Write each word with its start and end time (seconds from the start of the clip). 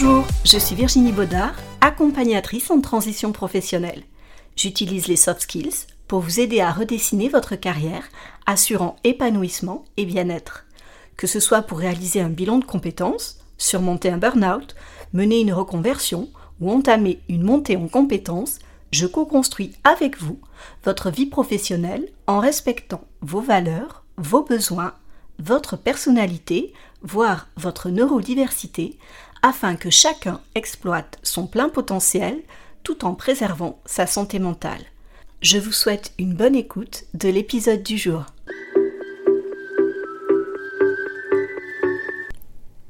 Bonjour, 0.00 0.28
je 0.44 0.58
suis 0.58 0.76
Virginie 0.76 1.10
Baudard, 1.10 1.56
accompagnatrice 1.80 2.70
en 2.70 2.80
transition 2.80 3.32
professionnelle. 3.32 4.04
J'utilise 4.54 5.08
les 5.08 5.16
soft 5.16 5.40
skills 5.40 5.86
pour 6.06 6.20
vous 6.20 6.38
aider 6.38 6.60
à 6.60 6.70
redessiner 6.70 7.28
votre 7.28 7.56
carrière, 7.56 8.04
assurant 8.46 8.94
épanouissement 9.02 9.84
et 9.96 10.04
bien-être. 10.04 10.66
Que 11.16 11.26
ce 11.26 11.40
soit 11.40 11.62
pour 11.62 11.78
réaliser 11.78 12.20
un 12.20 12.28
bilan 12.28 12.58
de 12.58 12.64
compétences, 12.64 13.40
surmonter 13.56 14.08
un 14.10 14.18
burn-out, 14.18 14.76
mener 15.14 15.40
une 15.40 15.52
reconversion 15.52 16.28
ou 16.60 16.70
entamer 16.70 17.18
une 17.28 17.42
montée 17.42 17.76
en 17.76 17.88
compétences, 17.88 18.60
je 18.92 19.06
co-construis 19.06 19.72
avec 19.82 20.22
vous 20.22 20.38
votre 20.84 21.10
vie 21.10 21.26
professionnelle 21.26 22.08
en 22.28 22.38
respectant 22.38 23.02
vos 23.20 23.40
valeurs, 23.40 24.04
vos 24.16 24.44
besoins, 24.44 24.94
votre 25.40 25.76
personnalité, 25.76 26.72
voire 27.02 27.48
votre 27.56 27.90
neurodiversité, 27.90 28.98
afin 29.42 29.76
que 29.76 29.90
chacun 29.90 30.40
exploite 30.54 31.18
son 31.22 31.46
plein 31.46 31.68
potentiel 31.68 32.40
tout 32.82 33.04
en 33.04 33.14
préservant 33.14 33.80
sa 33.84 34.06
santé 34.06 34.38
mentale. 34.38 34.82
Je 35.40 35.58
vous 35.58 35.72
souhaite 35.72 36.12
une 36.18 36.34
bonne 36.34 36.56
écoute 36.56 37.04
de 37.14 37.28
l'épisode 37.28 37.82
du 37.82 37.96
jour. 37.98 38.24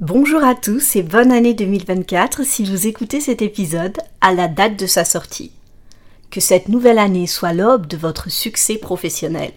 Bonjour 0.00 0.42
à 0.42 0.54
tous 0.54 0.96
et 0.96 1.02
bonne 1.02 1.32
année 1.32 1.52
2024 1.52 2.44
si 2.44 2.64
vous 2.64 2.86
écoutez 2.86 3.20
cet 3.20 3.42
épisode 3.42 3.98
à 4.20 4.32
la 4.32 4.48
date 4.48 4.78
de 4.78 4.86
sa 4.86 5.04
sortie. 5.04 5.52
Que 6.30 6.40
cette 6.40 6.68
nouvelle 6.68 6.98
année 6.98 7.26
soit 7.26 7.52
l'aube 7.52 7.86
de 7.86 7.96
votre 7.96 8.30
succès 8.30 8.78
professionnel. 8.78 9.52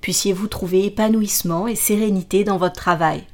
Puissiez-vous 0.00 0.48
trouver 0.48 0.86
épanouissement 0.86 1.66
et 1.66 1.74
sérénité 1.74 2.44
dans 2.44 2.56
votre 2.56 2.76
travail. 2.76 3.24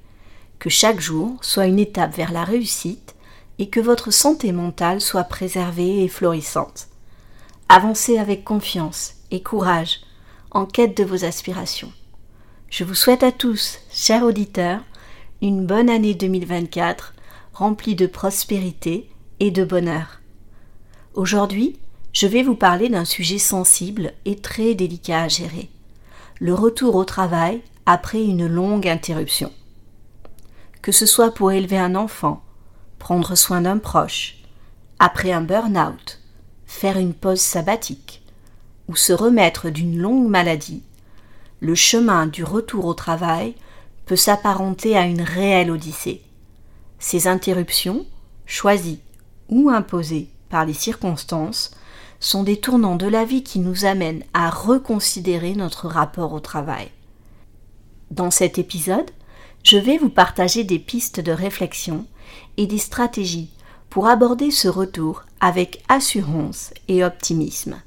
Que 0.60 0.68
chaque 0.68 1.00
jour 1.00 1.38
soit 1.40 1.66
une 1.66 1.78
étape 1.78 2.14
vers 2.14 2.32
la 2.32 2.44
réussite 2.44 3.14
et 3.58 3.70
que 3.70 3.80
votre 3.80 4.10
santé 4.10 4.52
mentale 4.52 5.00
soit 5.00 5.24
préservée 5.24 6.04
et 6.04 6.08
florissante. 6.08 6.88
Avancez 7.70 8.18
avec 8.18 8.44
confiance 8.44 9.14
et 9.30 9.42
courage 9.42 10.00
en 10.50 10.66
quête 10.66 10.96
de 10.98 11.04
vos 11.04 11.24
aspirations. 11.24 11.90
Je 12.68 12.84
vous 12.84 12.94
souhaite 12.94 13.22
à 13.22 13.32
tous, 13.32 13.78
chers 13.90 14.22
auditeurs, 14.22 14.82
une 15.40 15.64
bonne 15.64 15.88
année 15.88 16.14
2024 16.14 17.14
remplie 17.54 17.94
de 17.94 18.06
prospérité 18.06 19.08
et 19.40 19.50
de 19.50 19.64
bonheur. 19.64 20.20
Aujourd'hui, 21.14 21.78
je 22.12 22.26
vais 22.26 22.42
vous 22.42 22.54
parler 22.54 22.90
d'un 22.90 23.06
sujet 23.06 23.38
sensible 23.38 24.12
et 24.26 24.36
très 24.36 24.74
délicat 24.74 25.22
à 25.22 25.28
gérer. 25.28 25.70
Le 26.38 26.52
retour 26.52 26.96
au 26.96 27.04
travail 27.06 27.62
après 27.86 28.22
une 28.22 28.46
longue 28.46 28.86
interruption. 28.86 29.50
Que 30.82 30.92
ce 30.92 31.06
soit 31.06 31.32
pour 31.32 31.52
élever 31.52 31.78
un 31.78 31.94
enfant, 31.94 32.42
prendre 32.98 33.34
soin 33.34 33.60
d'un 33.60 33.78
proche, 33.78 34.38
après 34.98 35.32
un 35.32 35.42
burn-out, 35.42 36.20
faire 36.66 36.98
une 36.98 37.14
pause 37.14 37.40
sabbatique 37.40 38.22
ou 38.88 38.96
se 38.96 39.12
remettre 39.12 39.70
d'une 39.70 39.98
longue 39.98 40.28
maladie, 40.28 40.82
le 41.60 41.74
chemin 41.74 42.26
du 42.26 42.44
retour 42.44 42.86
au 42.86 42.94
travail 42.94 43.54
peut 44.06 44.16
s'apparenter 44.16 44.96
à 44.96 45.04
une 45.06 45.22
réelle 45.22 45.70
odyssée. 45.70 46.22
Ces 46.98 47.28
interruptions, 47.28 48.06
choisies 48.46 49.00
ou 49.48 49.70
imposées 49.70 50.28
par 50.48 50.64
les 50.64 50.74
circonstances, 50.74 51.72
sont 52.20 52.42
des 52.42 52.58
tournants 52.58 52.96
de 52.96 53.06
la 53.06 53.24
vie 53.24 53.42
qui 53.42 53.58
nous 53.58 53.84
amènent 53.84 54.24
à 54.34 54.50
reconsidérer 54.50 55.54
notre 55.54 55.88
rapport 55.88 56.32
au 56.32 56.40
travail. 56.40 56.90
Dans 58.10 58.30
cet 58.30 58.58
épisode, 58.58 59.10
je 59.62 59.78
vais 59.78 59.98
vous 59.98 60.10
partager 60.10 60.64
des 60.64 60.78
pistes 60.78 61.20
de 61.20 61.32
réflexion 61.32 62.06
et 62.56 62.66
des 62.66 62.78
stratégies 62.78 63.50
pour 63.88 64.06
aborder 64.06 64.50
ce 64.50 64.68
retour 64.68 65.24
avec 65.40 65.82
assurance 65.88 66.72
et 66.88 67.04
optimisme. 67.04 67.80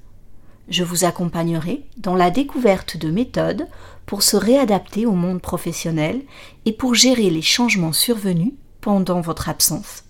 Je 0.69 0.83
vous 0.83 1.03
accompagnerai 1.03 1.85
dans 1.97 2.15
la 2.15 2.31
découverte 2.31 2.97
de 2.97 3.09
méthodes 3.11 3.67
pour 4.05 4.23
se 4.23 4.37
réadapter 4.37 5.05
au 5.05 5.11
monde 5.11 5.41
professionnel 5.41 6.21
et 6.65 6.73
pour 6.73 6.93
gérer 6.93 7.29
les 7.29 7.41
changements 7.41 7.93
survenus 7.93 8.53
pendant 8.81 9.21
votre 9.21 9.49
absence. 9.49 10.03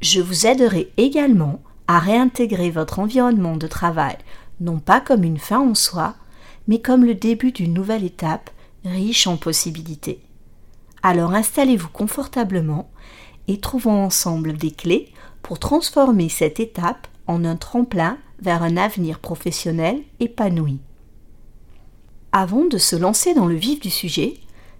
Je 0.00 0.20
vous 0.20 0.46
aiderai 0.46 0.92
également 0.96 1.62
à 1.86 1.98
réintégrer 1.98 2.70
votre 2.70 2.98
environnement 2.98 3.56
de 3.56 3.66
travail 3.66 4.16
non 4.62 4.78
pas 4.78 5.00
comme 5.00 5.24
une 5.24 5.38
fin 5.38 5.60
en 5.60 5.74
soi, 5.74 6.14
mais 6.68 6.80
comme 6.80 7.04
le 7.04 7.14
début 7.14 7.52
d'une 7.52 7.74
nouvelle 7.74 8.04
étape 8.04 8.50
riche 8.84 9.26
en 9.26 9.36
possibilités. 9.36 10.20
Alors 11.02 11.34
installez-vous 11.34 11.88
confortablement 11.88 12.90
et 13.48 13.58
trouvons 13.58 14.04
ensemble 14.04 14.54
des 14.54 14.70
clés 14.70 15.12
pour 15.42 15.58
transformer 15.58 16.28
cette 16.28 16.60
étape 16.60 17.08
en 17.26 17.44
un 17.44 17.56
tremplin 17.56 18.18
vers 18.40 18.62
un 18.62 18.76
avenir 18.76 19.18
professionnel 19.18 20.02
épanoui. 20.20 20.78
Avant 22.30 22.64
de 22.64 22.78
se 22.78 22.96
lancer 22.96 23.34
dans 23.34 23.46
le 23.46 23.54
vif 23.54 23.80
du 23.80 23.90
sujet, 23.90 24.34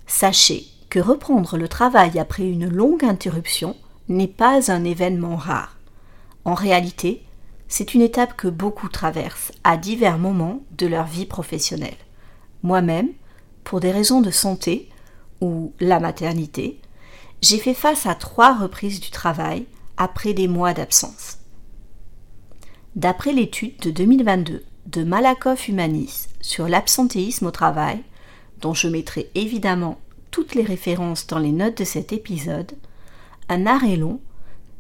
sachez 0.07 0.65
que 0.91 1.01
reprendre 1.01 1.57
le 1.57 1.69
travail 1.69 2.19
après 2.19 2.49
une 2.49 2.69
longue 2.69 3.05
interruption 3.05 3.77
n'est 4.09 4.29
pas 4.29 4.71
un 4.71 4.85
événement 4.85 5.37
rare. 5.37 5.77
En 6.45 6.55
réalité, 6.55 7.23
c'est 7.69 7.95
une 7.95 8.03
étape 8.03 8.37
que 8.37 8.49
beaucoup 8.49 8.89
traversent 8.89 9.53
à 9.65 9.77
divers 9.77 10.19
moments 10.19 10.63
de 10.77 10.87
leur 10.87 11.07
vie 11.07 11.27
professionnelle. 11.27 11.97
Moi-même, 12.63 13.09
pour 13.65 13.81
des 13.81 13.91
raisons 13.91 14.21
de 14.21 14.31
santé 14.31 14.89
ou 15.43 15.75
la 15.81 16.01
maternité, 16.01 16.81
j'ai 17.43 17.59
fait 17.59 17.75
face 17.75 18.07
à 18.07 18.15
trois 18.15 18.57
reprises 18.57 19.01
du 19.01 19.11
travail 19.11 19.67
après 19.97 20.33
des 20.33 20.49
mois 20.49 20.73
d'absence. 20.73 21.39
D'après 22.95 23.33
l'étude 23.33 23.77
de 23.81 23.91
2022 23.91 24.65
de 24.87 25.03
Malakoff 25.03 25.69
Humanis 25.69 26.29
sur 26.41 26.69
l'absentéisme 26.69 27.47
au 27.47 27.51
travail, 27.51 28.03
dont 28.61 28.73
je 28.73 28.87
mettrai 28.87 29.31
évidemment 29.35 29.99
toutes 30.31 30.55
les 30.55 30.63
références 30.63 31.27
dans 31.27 31.41
les 31.41 31.53
notes 31.53 31.79
de 31.79 31.85
cet 31.85 32.13
épisode, 32.13 32.73
un 33.49 33.67
arrêt 33.67 33.97
long 33.97 34.21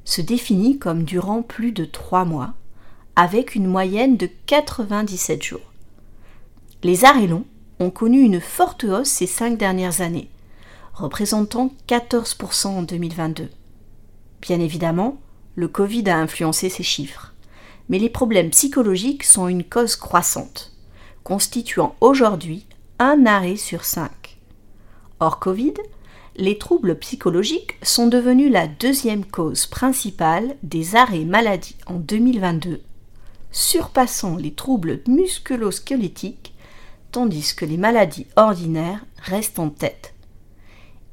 se 0.04 0.20
définit 0.20 0.78
comme 0.78 1.04
durant 1.04 1.42
plus 1.42 1.72
de 1.72 1.84
trois 1.84 2.24
mois, 2.24 2.54
avec 3.16 3.54
une 3.54 3.66
moyenne 3.66 4.16
de 4.16 4.28
97 4.46 5.42
jours. 5.42 5.72
Les 6.82 7.04
arrêts 7.04 7.26
longs 7.26 7.44
ont 7.80 7.90
connu 7.90 8.20
une 8.20 8.40
forte 8.40 8.84
hausse 8.84 9.08
ces 9.08 9.26
cinq 9.26 9.58
dernières 9.58 10.00
années, 10.00 10.30
représentant 11.02 11.72
14% 11.88 12.68
en 12.68 12.82
2022. 12.82 13.48
Bien 14.40 14.60
évidemment, 14.60 15.18
le 15.56 15.66
Covid 15.66 16.08
a 16.08 16.16
influencé 16.16 16.68
ces 16.68 16.84
chiffres, 16.84 17.34
mais 17.88 17.98
les 17.98 18.08
problèmes 18.08 18.50
psychologiques 18.50 19.24
sont 19.24 19.48
une 19.48 19.64
cause 19.64 19.96
croissante, 19.96 20.72
constituant 21.24 21.96
aujourd'hui 22.00 22.66
un 23.00 23.26
arrêt 23.26 23.56
sur 23.56 23.84
cinq. 23.84 24.38
Hors 25.18 25.40
Covid, 25.40 25.74
les 26.36 26.56
troubles 26.56 26.96
psychologiques 27.00 27.76
sont 27.82 28.06
devenus 28.06 28.52
la 28.52 28.68
deuxième 28.68 29.24
cause 29.24 29.66
principale 29.66 30.54
des 30.62 30.94
arrêts 30.94 31.24
maladie 31.24 31.76
en 31.86 31.94
2022, 31.94 32.80
surpassant 33.50 34.36
les 34.36 34.54
troubles 34.54 35.00
musculo-squelettiques, 35.08 36.54
tandis 37.10 37.56
que 37.56 37.64
les 37.64 37.76
maladies 37.76 38.28
ordinaires 38.36 39.04
restent 39.16 39.58
en 39.58 39.68
tête. 39.68 40.11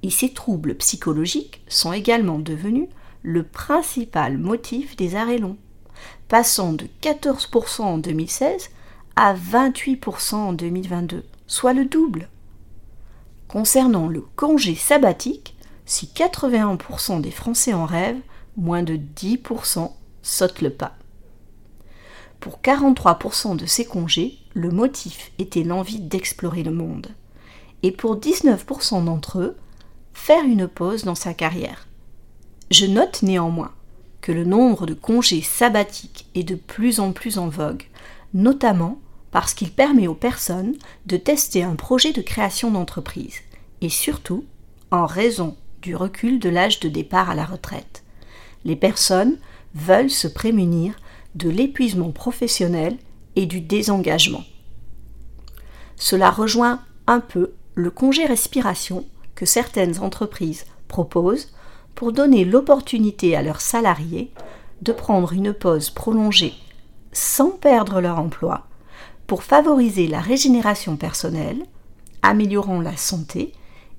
Et 0.03 0.09
ces 0.09 0.33
troubles 0.33 0.75
psychologiques 0.75 1.61
sont 1.67 1.93
également 1.93 2.39
devenus 2.39 2.87
le 3.21 3.43
principal 3.43 4.37
motif 4.37 4.95
des 4.95 5.15
arrêts 5.15 5.37
longs, 5.37 5.57
passant 6.27 6.73
de 6.73 6.87
14% 7.01 7.81
en 7.81 7.97
2016 7.97 8.69
à 9.15 9.33
28% 9.33 10.35
en 10.35 10.53
2022, 10.53 11.25
soit 11.47 11.73
le 11.73 11.85
double. 11.85 12.29
Concernant 13.47 14.07
le 14.07 14.21
congé 14.35 14.75
sabbatique, 14.75 15.55
si 15.85 16.05
81% 16.05 17.19
des 17.19 17.31
Français 17.31 17.73
en 17.73 17.85
rêvent, 17.85 18.21
moins 18.55 18.83
de 18.83 18.95
10% 18.95 19.91
sautent 20.21 20.61
le 20.61 20.69
pas. 20.69 20.95
Pour 22.39 22.59
43% 22.63 23.57
de 23.57 23.65
ces 23.65 23.85
congés, 23.85 24.37
le 24.53 24.69
motif 24.69 25.31
était 25.39 25.63
l'envie 25.63 25.99
d'explorer 25.99 26.63
le 26.63 26.71
monde. 26.71 27.07
Et 27.83 27.91
pour 27.91 28.17
19% 28.17 29.03
d'entre 29.03 29.39
eux, 29.39 29.57
faire 30.13 30.43
une 30.43 30.67
pause 30.67 31.03
dans 31.03 31.15
sa 31.15 31.33
carrière. 31.33 31.87
Je 32.71 32.85
note 32.85 33.23
néanmoins 33.23 33.71
que 34.21 34.31
le 34.31 34.43
nombre 34.43 34.85
de 34.85 34.93
congés 34.93 35.41
sabbatiques 35.41 36.27
est 36.35 36.43
de 36.43 36.55
plus 36.55 36.99
en 36.99 37.13
plus 37.13 37.37
en 37.37 37.47
vogue, 37.47 37.83
notamment 38.33 38.99
parce 39.31 39.53
qu'il 39.53 39.71
permet 39.71 40.07
aux 40.07 40.15
personnes 40.15 40.75
de 41.05 41.17
tester 41.17 41.63
un 41.63 41.75
projet 41.75 42.13
de 42.13 42.21
création 42.21 42.71
d'entreprise, 42.71 43.39
et 43.81 43.89
surtout 43.89 44.45
en 44.91 45.05
raison 45.05 45.55
du 45.81 45.95
recul 45.95 46.39
de 46.39 46.49
l'âge 46.49 46.79
de 46.79 46.89
départ 46.89 47.29
à 47.29 47.35
la 47.35 47.45
retraite. 47.45 48.03
Les 48.65 48.75
personnes 48.75 49.37
veulent 49.75 50.09
se 50.09 50.27
prémunir 50.27 50.95
de 51.35 51.49
l'épuisement 51.49 52.11
professionnel 52.11 52.97
et 53.35 53.45
du 53.45 53.61
désengagement. 53.61 54.43
Cela 55.95 56.31
rejoint 56.31 56.81
un 57.07 57.19
peu 57.19 57.53
le 57.75 57.91
congé 57.91 58.25
respiration 58.25 59.05
certaines 59.45 59.99
entreprises 59.99 60.65
proposent 60.87 61.49
pour 61.95 62.13
donner 62.13 62.45
l'opportunité 62.45 63.35
à 63.35 63.41
leurs 63.41 63.61
salariés 63.61 64.31
de 64.81 64.91
prendre 64.91 65.33
une 65.33 65.53
pause 65.53 65.89
prolongée 65.89 66.53
sans 67.11 67.49
perdre 67.49 68.01
leur 68.01 68.19
emploi 68.19 68.67
pour 69.27 69.43
favoriser 69.43 70.07
la 70.07 70.21
régénération 70.21 70.95
personnelle, 70.95 71.65
améliorant 72.21 72.81
la 72.81 72.97
santé 72.97 73.53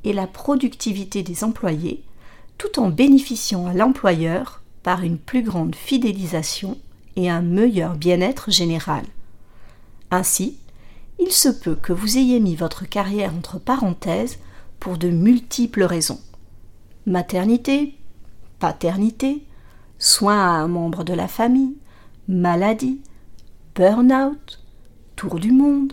et 0.04 0.12
la 0.12 0.26
productivité 0.26 1.22
des 1.22 1.44
employés, 1.44 2.02
tout 2.58 2.80
en 2.80 2.88
bénéficiant 2.88 3.66
à 3.66 3.74
l'employeur 3.74 4.62
par 4.82 5.02
une 5.02 5.18
plus 5.18 5.42
grande 5.42 5.74
fidélisation 5.74 6.78
et 7.16 7.30
un 7.30 7.42
meilleur 7.42 7.94
bien-être 7.94 8.50
général. 8.50 9.04
Ainsi, 10.10 10.58
il 11.18 11.30
se 11.30 11.48
peut 11.48 11.76
que 11.76 11.92
vous 11.92 12.18
ayez 12.18 12.40
mis 12.40 12.56
votre 12.56 12.88
carrière 12.88 13.32
entre 13.34 13.58
parenthèses 13.58 14.38
pour 14.80 14.96
de 14.96 15.10
multiples 15.10 15.84
raisons. 15.84 16.20
Maternité, 17.06 17.94
paternité, 18.58 19.44
soins 19.98 20.40
à 20.40 20.58
un 20.58 20.68
membre 20.68 21.04
de 21.04 21.12
la 21.12 21.28
famille, 21.28 21.76
maladie, 22.26 23.00
burn-out, 23.74 24.60
tour 25.16 25.38
du 25.38 25.52
monde, 25.52 25.92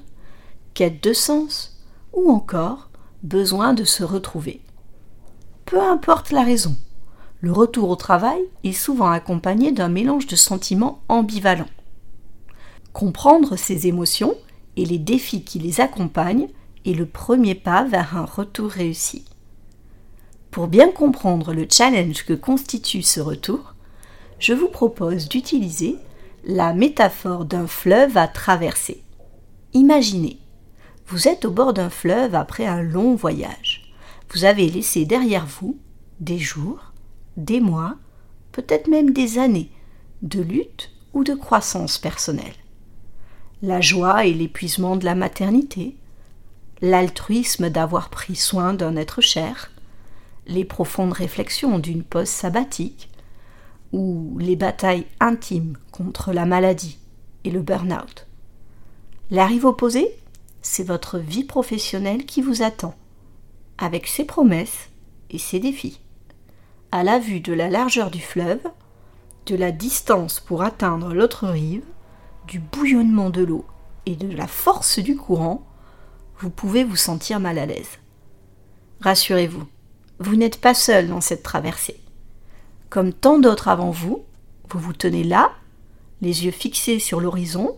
quête 0.74 1.04
de 1.04 1.14
sens 1.14 1.78
ou 2.14 2.32
encore 2.32 2.90
besoin 3.24 3.74
de 3.74 3.84
se 3.84 4.04
retrouver. 4.04 4.62
Peu 5.66 5.82
importe 5.82 6.32
la 6.32 6.44
raison, 6.44 6.76
le 7.42 7.52
retour 7.52 7.90
au 7.90 7.96
travail 7.96 8.42
est 8.64 8.72
souvent 8.72 9.10
accompagné 9.10 9.72
d'un 9.72 9.90
mélange 9.90 10.28
de 10.28 10.36
sentiments 10.36 11.02
ambivalents. 11.10 11.66
Comprendre 12.94 13.58
ces 13.58 13.88
émotions 13.88 14.36
et 14.78 14.86
les 14.86 14.98
défis 14.98 15.44
qui 15.44 15.60
les 15.60 15.82
accompagnent 15.82 16.48
le 16.94 17.06
premier 17.06 17.56
pas 17.56 17.84
vers 17.84 18.18
un 18.18 18.26
retour 18.26 18.70
réussi. 18.70 19.26
Pour 20.52 20.68
bien 20.68 20.92
comprendre 20.92 21.54
le 21.54 21.68
challenge 21.70 22.26
que 22.26 22.34
constitue 22.34 23.02
ce 23.02 23.20
retour, 23.20 23.76
je 24.40 24.54
vous 24.54 24.70
propose 24.70 25.28
d'utiliser 25.28 25.98
la 26.46 26.74
métaphore 26.74 27.46
d'un 27.46 27.68
fleuve 27.68 28.18
à 28.18 28.28
traverser. 28.28 29.04
Imaginez, 29.74 30.40
vous 31.08 31.28
êtes 31.28 31.46
au 31.46 31.52
bord 31.52 31.74
d'un 31.74 31.90
fleuve 31.90 32.36
après 32.36 32.66
un 32.66 32.82
long 32.82 33.16
voyage. 33.16 33.94
Vous 34.34 34.46
avez 34.46 34.70
laissé 34.70 35.06
derrière 35.06 35.46
vous 35.46 35.78
des 36.20 36.40
jours, 36.40 36.94
des 37.38 37.60
mois, 37.60 37.96
peut-être 38.52 38.88
même 38.88 39.12
des 39.12 39.38
années 39.38 39.70
de 40.22 40.42
lutte 40.42 40.92
ou 41.14 41.24
de 41.24 41.34
croissance 41.34 41.98
personnelle. 41.98 42.56
La 43.62 43.82
joie 43.82 44.26
et 44.26 44.34
l'épuisement 44.34 44.96
de 44.96 45.06
la 45.06 45.16
maternité, 45.16 45.96
l'altruisme 46.82 47.70
d'avoir 47.70 48.10
pris 48.10 48.36
soin 48.36 48.74
d'un 48.74 48.96
être 48.96 49.22
cher, 49.22 49.72
les 50.48 50.66
profondes 50.66 51.14
réflexions 51.14 51.80
d'une 51.80 52.04
pause 52.04 52.28
sabbatique, 52.28 53.10
ou 53.94 54.38
les 54.40 54.56
batailles 54.56 55.06
intimes 55.20 55.78
contre 55.92 56.34
la 56.34 56.46
maladie 56.46 56.98
et 57.44 57.50
le 57.50 57.62
burn-out. 57.62 58.28
La 59.32 59.46
rive 59.46 59.66
opposée, 59.66 60.10
c'est 60.62 60.84
votre 60.84 61.18
vie 61.18 61.44
professionnelle 61.44 62.26
qui 62.26 62.42
vous 62.42 62.62
attend, 62.62 62.96
avec 63.78 64.08
ses 64.08 64.26
promesses 64.26 64.90
et 65.30 65.38
ses 65.38 65.60
défis. 65.60 66.00
À 66.92 67.04
la 67.04 67.20
vue 67.20 67.40
de 67.40 67.54
la 67.54 67.70
largeur 67.70 68.12
du 68.12 68.22
fleuve, 68.22 68.62
de 69.46 69.56
la 69.56 69.72
distance 69.72 70.40
pour 70.40 70.62
atteindre 70.62 71.14
l'autre 71.14 71.48
rive, 71.48 71.84
du 72.48 72.60
bouillonnement 72.60 73.30
de 73.30 73.44
l'eau 73.44 73.66
et 74.06 74.16
de 74.16 74.34
la 74.34 74.48
force 74.48 75.00
du 75.00 75.18
courant, 75.18 75.67
vous 76.40 76.50
pouvez 76.50 76.84
vous 76.84 76.96
sentir 76.96 77.40
mal 77.40 77.58
à 77.58 77.66
l'aise. 77.66 78.00
Rassurez-vous, 79.02 79.66
vous 80.20 80.36
n'êtes 80.36 80.60
pas 80.62 80.74
seul 80.74 81.08
dans 81.08 81.22
cette 81.22 81.44
traversée. 81.44 82.00
Comme 82.90 83.14
tant 83.14 83.40
d'autres 83.40 83.68
avant 83.68 83.92
vous, 83.92 84.24
vous 84.70 84.80
vous 84.80 84.94
tenez 84.94 85.24
là, 85.24 85.52
les 86.22 86.46
yeux 86.46 86.52
fixés 86.52 87.00
sur 87.00 87.20
l'horizon, 87.20 87.78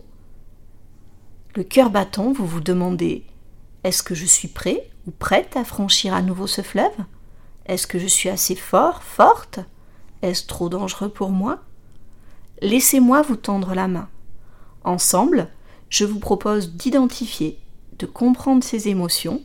le 1.56 1.64
cœur 1.64 1.90
battant, 1.90 2.32
vous 2.32 2.46
vous 2.46 2.60
demandez 2.60 3.24
est-ce 3.82 4.02
que 4.02 4.14
je 4.14 4.26
suis 4.26 4.48
prêt 4.48 4.90
ou 5.06 5.10
prête 5.10 5.56
à 5.56 5.64
franchir 5.64 6.12
à 6.12 6.22
nouveau 6.22 6.46
ce 6.46 6.60
fleuve? 6.62 6.92
Est-ce 7.66 7.86
que 7.86 7.98
je 7.98 8.06
suis 8.06 8.28
assez 8.28 8.54
fort, 8.54 9.02
forte? 9.02 9.60
Est-ce 10.22 10.46
trop 10.46 10.68
dangereux 10.68 11.08
pour 11.08 11.30
moi? 11.30 11.60
Laissez-moi 12.60 13.22
vous 13.22 13.36
tendre 13.36 13.74
la 13.74 13.88
main. 13.88 14.08
Ensemble, 14.84 15.48
je 15.88 16.04
vous 16.04 16.20
propose 16.20 16.74
d'identifier, 16.74 17.58
de 18.00 18.06
comprendre 18.06 18.64
ces 18.64 18.88
émotions 18.88 19.42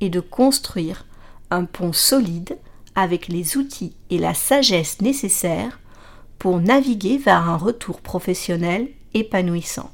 et 0.00 0.10
de 0.10 0.20
construire 0.20 1.06
un 1.50 1.64
pont 1.64 1.92
solide 1.92 2.58
avec 2.96 3.28
les 3.28 3.56
outils 3.56 3.94
et 4.10 4.18
la 4.18 4.34
sagesse 4.34 5.00
nécessaires 5.00 5.78
pour 6.38 6.60
naviguer 6.60 7.16
vers 7.16 7.48
un 7.48 7.56
retour 7.56 8.00
professionnel 8.00 8.88
épanouissant. 9.14 9.90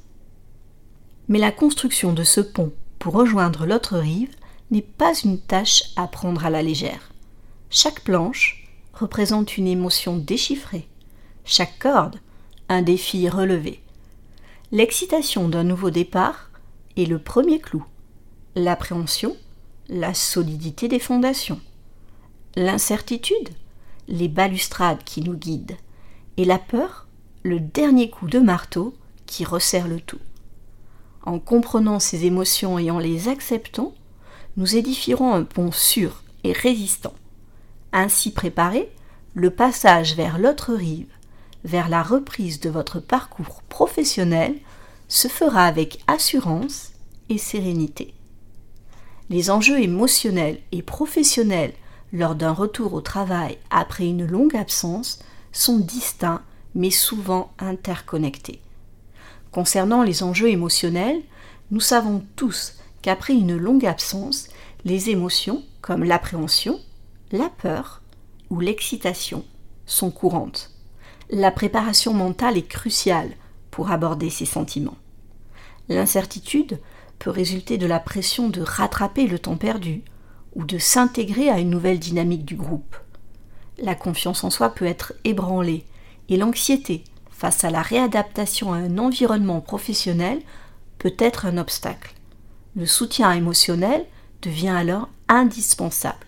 Mais 1.29 1.39
la 1.39 1.53
construction 1.53 2.13
de 2.13 2.25
ce 2.25 2.41
pont 2.41 2.73
pour 2.99 3.13
rejoindre 3.15 3.67
l'autre 3.67 3.99
rive 3.99 4.35
n'est 4.71 4.81
pas 4.81 5.13
une 5.25 5.39
tâche 5.39 5.85
à 5.97 6.07
prendre 6.07 6.47
à 6.47 6.51
la 6.51 6.63
légère. 6.63 7.13
Chaque 7.69 8.01
planche 8.01 8.67
représente 8.95 9.59
une 9.59 9.67
émotion 9.67 10.17
déchiffrée, 10.17 10.89
chaque 11.45 11.79
corde 11.79 12.17
un 12.69 12.81
défi 12.81 13.29
relevé. 13.29 13.83
L'excitation 14.71 15.49
d'un 15.49 15.65
nouveau 15.65 15.91
départ 15.91 16.52
est 16.97 17.07
le 17.07 17.19
premier 17.19 17.59
clou, 17.59 17.85
l'appréhension, 18.55 19.37
la 19.89 20.15
solidité 20.15 20.89
des 20.89 20.99
fondations. 20.99 21.61
L'incertitude, 22.57 23.51
les 24.09 24.29
balustrades 24.29 25.03
qui 25.05 25.23
nous 25.23 25.37
guident, 25.37 25.77
et 26.37 26.45
la 26.45 26.59
peur, 26.59 27.07
le 27.43 27.61
dernier 27.61 28.11
coup 28.11 28.29
de 28.29 28.39
marteau 28.39 28.95
qui 29.27 29.45
resserre 29.45 29.89
le 29.89 30.01
tout. 30.01 30.21
En 31.25 31.39
comprenant 31.39 32.01
ces 32.01 32.25
émotions 32.25 32.79
et 32.79 32.91
en 32.91 32.99
les 32.99 33.29
acceptant, 33.29 33.95
nous 34.57 34.77
édifierons 34.77 35.33
un 35.33 35.45
pont 35.45 35.73
sûr 35.73 36.23
et 36.45 36.53
résistant. 36.53 37.15
Ainsi 37.93 38.33
préparé, 38.33 38.91
le 39.35 39.51
passage 39.51 40.15
vers 40.15 40.39
l'autre 40.39 40.75
rive, 40.75 41.09
vers 41.65 41.89
la 41.89 42.03
reprise 42.03 42.61
de 42.61 42.71
votre 42.71 43.01
parcours 43.01 43.63
professionnel, 43.69 44.57
se 45.09 45.29
fera 45.29 45.67
avec 45.67 46.03
assurance 46.07 46.92
sérénité. 47.39 48.15
Les 49.31 49.51
enjeux 49.51 49.81
émotionnels 49.81 50.61
et 50.73 50.83
professionnels 50.83 51.73
lors 52.13 52.35
d'un 52.35 52.53
retour 52.53 52.93
au 52.95 53.01
travail 53.01 53.59
après 53.71 54.07
une 54.07 54.27
longue 54.27 54.57
absence 54.57 55.21
sont 55.53 55.79
distincts 55.79 56.43
mais 56.75 56.91
souvent 56.91 57.53
interconnectés. 57.59 58.61
Concernant 59.51 60.03
les 60.03 60.23
enjeux 60.23 60.49
émotionnels, 60.49 61.23
nous 61.71 61.81
savons 61.81 62.25
tous 62.37 62.75
qu'après 63.03 63.35
une 63.35 63.57
longue 63.57 63.87
absence, 63.87 64.49
les 64.85 65.11
émotions 65.11 65.63
comme 65.81 66.05
l'appréhension, 66.05 66.81
la 67.33 67.49
peur 67.49 68.03
ou 68.51 68.61
l'excitation 68.61 69.45
sont 69.87 70.11
courantes. 70.11 70.71
La 71.31 71.51
préparation 71.51 72.13
mentale 72.15 72.57
est 72.57 72.69
cruciale 72.69 73.31
pour 73.71 73.91
aborder 73.91 74.31
ces 74.31 74.45
sentiments. 74.45 74.97
L'incertitude 75.89 76.79
peut 77.23 77.31
résulter 77.31 77.79
de 77.79 77.87
la 77.87 78.01
pression 78.01 78.49
de 78.49 78.61
rattraper 78.61 79.29
le 79.29 79.39
temps 79.39 79.57
perdu, 79.57 80.03
ou 80.57 80.65
de 80.65 80.77
s'intégrer 80.77 81.51
à 81.51 81.61
une 81.61 81.71
nouvelle 81.71 82.01
dynamique 82.01 82.45
du 82.45 82.57
groupe. 82.57 82.97
La 83.79 83.95
confiance 83.95 84.43
en 84.43 84.51
soi 84.51 84.71
peut 84.71 84.87
être 84.87 85.13
ébranlée 85.23 85.85
et 86.29 86.37
l'anxiété 86.37 87.05
face 87.31 87.63
à 87.63 87.71
la 87.71 87.81
réadaptation 87.81 88.73
à 88.73 88.79
un 88.79 88.99
environnement 88.99 89.61
professionnel 89.61 90.43
peut 90.99 91.15
être 91.17 91.47
un 91.47 91.59
obstacle. 91.59 92.13
Le 92.75 92.87
soutien 92.87 93.31
émotionnel 93.31 94.05
devient 94.43 94.71
alors 94.71 95.09
indispensable. 95.29 96.27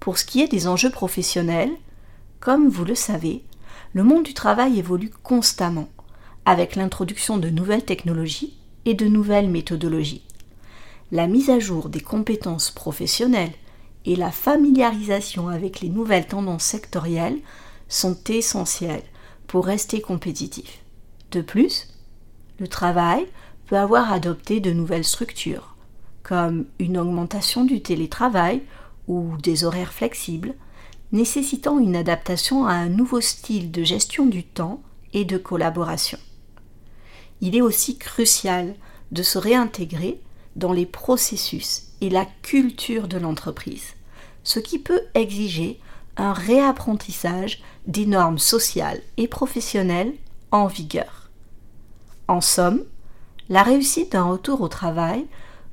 Pour 0.00 0.18
ce 0.18 0.26
qui 0.26 0.42
est 0.42 0.48
des 0.48 0.68
enjeux 0.68 0.90
professionnels, 0.90 1.72
comme 2.40 2.68
vous 2.68 2.84
le 2.84 2.94
savez, 2.94 3.42
le 3.94 4.04
monde 4.04 4.24
du 4.24 4.34
travail 4.34 4.78
évolue 4.78 5.10
constamment, 5.22 5.88
avec 6.44 6.76
l'introduction 6.76 7.38
de 7.38 7.48
nouvelles 7.48 7.86
technologies 7.86 8.59
et 8.84 8.94
de 8.94 9.06
nouvelles 9.06 9.50
méthodologies 9.50 10.22
la 11.12 11.26
mise 11.26 11.50
à 11.50 11.58
jour 11.58 11.88
des 11.88 12.00
compétences 12.00 12.70
professionnelles 12.70 13.52
et 14.04 14.16
la 14.16 14.30
familiarisation 14.30 15.48
avec 15.48 15.80
les 15.80 15.88
nouvelles 15.88 16.26
tendances 16.26 16.64
sectorielles 16.64 17.38
sont 17.88 18.16
essentielles 18.28 19.02
pour 19.46 19.66
rester 19.66 20.00
compétitif. 20.00 20.82
De 21.32 21.40
plus, 21.40 21.88
le 22.58 22.68
travail 22.68 23.26
peut 23.66 23.76
avoir 23.76 24.12
adopté 24.12 24.60
de 24.60 24.72
nouvelles 24.72 25.04
structures, 25.04 25.74
comme 26.22 26.66
une 26.78 26.98
augmentation 26.98 27.64
du 27.64 27.82
télétravail 27.82 28.62
ou 29.08 29.36
des 29.42 29.64
horaires 29.64 29.92
flexibles, 29.92 30.54
nécessitant 31.12 31.80
une 31.80 31.96
adaptation 31.96 32.66
à 32.66 32.74
un 32.74 32.88
nouveau 32.88 33.20
style 33.20 33.72
de 33.72 33.82
gestion 33.82 34.26
du 34.26 34.44
temps 34.44 34.80
et 35.12 35.24
de 35.24 35.38
collaboration. 35.38 36.18
Il 37.40 37.56
est 37.56 37.62
aussi 37.62 37.96
crucial 37.96 38.74
de 39.12 39.22
se 39.22 39.38
réintégrer 39.38 40.20
dans 40.56 40.72
les 40.72 40.86
processus 40.86 41.84
et 42.00 42.10
la 42.10 42.26
culture 42.42 43.08
de 43.08 43.18
l'entreprise, 43.18 43.94
ce 44.44 44.58
qui 44.58 44.78
peut 44.78 45.02
exiger 45.14 45.80
un 46.16 46.32
réapprentissage 46.32 47.62
des 47.86 48.06
normes 48.06 48.38
sociales 48.38 49.00
et 49.16 49.28
professionnelles 49.28 50.12
en 50.50 50.66
vigueur. 50.66 51.30
En 52.28 52.40
somme, 52.40 52.84
la 53.48 53.62
réussite 53.62 54.12
d'un 54.12 54.24
retour 54.24 54.60
au 54.60 54.68
travail 54.68 55.26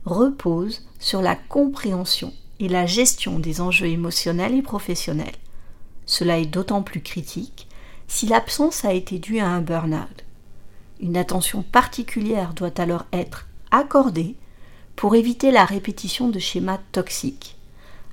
repose 0.06 0.86
sur 1.00 1.22
la 1.22 1.36
compréhension 1.36 2.34
et 2.60 2.70
la 2.70 2.86
gestion 2.86 3.40
des 3.40 3.62
enjeux 3.62 3.88
émotionnels 3.88 4.56
et 4.56 4.62
professionnels. 4.62 5.36
Cela 6.06 6.40
est 6.40 6.46
d'autant 6.46 6.82
plus 6.82 7.02
critique 7.02 7.68
si 8.08 8.26
l'absence 8.26 8.86
a 8.86 8.94
été 8.94 9.20
due 9.20 9.40
à 9.40 9.48
un 9.48 9.62
burn-out. 9.62 10.24
Une 11.00 11.18
attention 11.18 11.62
particulière 11.63 12.54
doit 12.54 12.80
alors 12.82 13.06
être 13.13 13.48
accordée 13.72 14.36
pour 14.96 15.16
éviter 15.16 15.51
la 15.51 15.66
répétition 15.66 16.30
de 16.30 16.39
schémas 16.39 16.80
toxiques, 16.92 17.56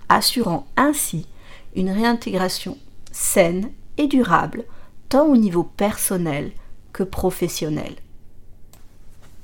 assurant 0.09 0.67
ainsi 0.77 1.27
une 1.75 1.91
réintégration 1.91 2.77
saine 3.11 3.71
et 3.97 4.07
durable, 4.07 4.65
tant 5.09 5.27
au 5.27 5.37
niveau 5.37 5.63
personnel 5.63 6.53
que 6.93 7.03
professionnel. 7.03 7.95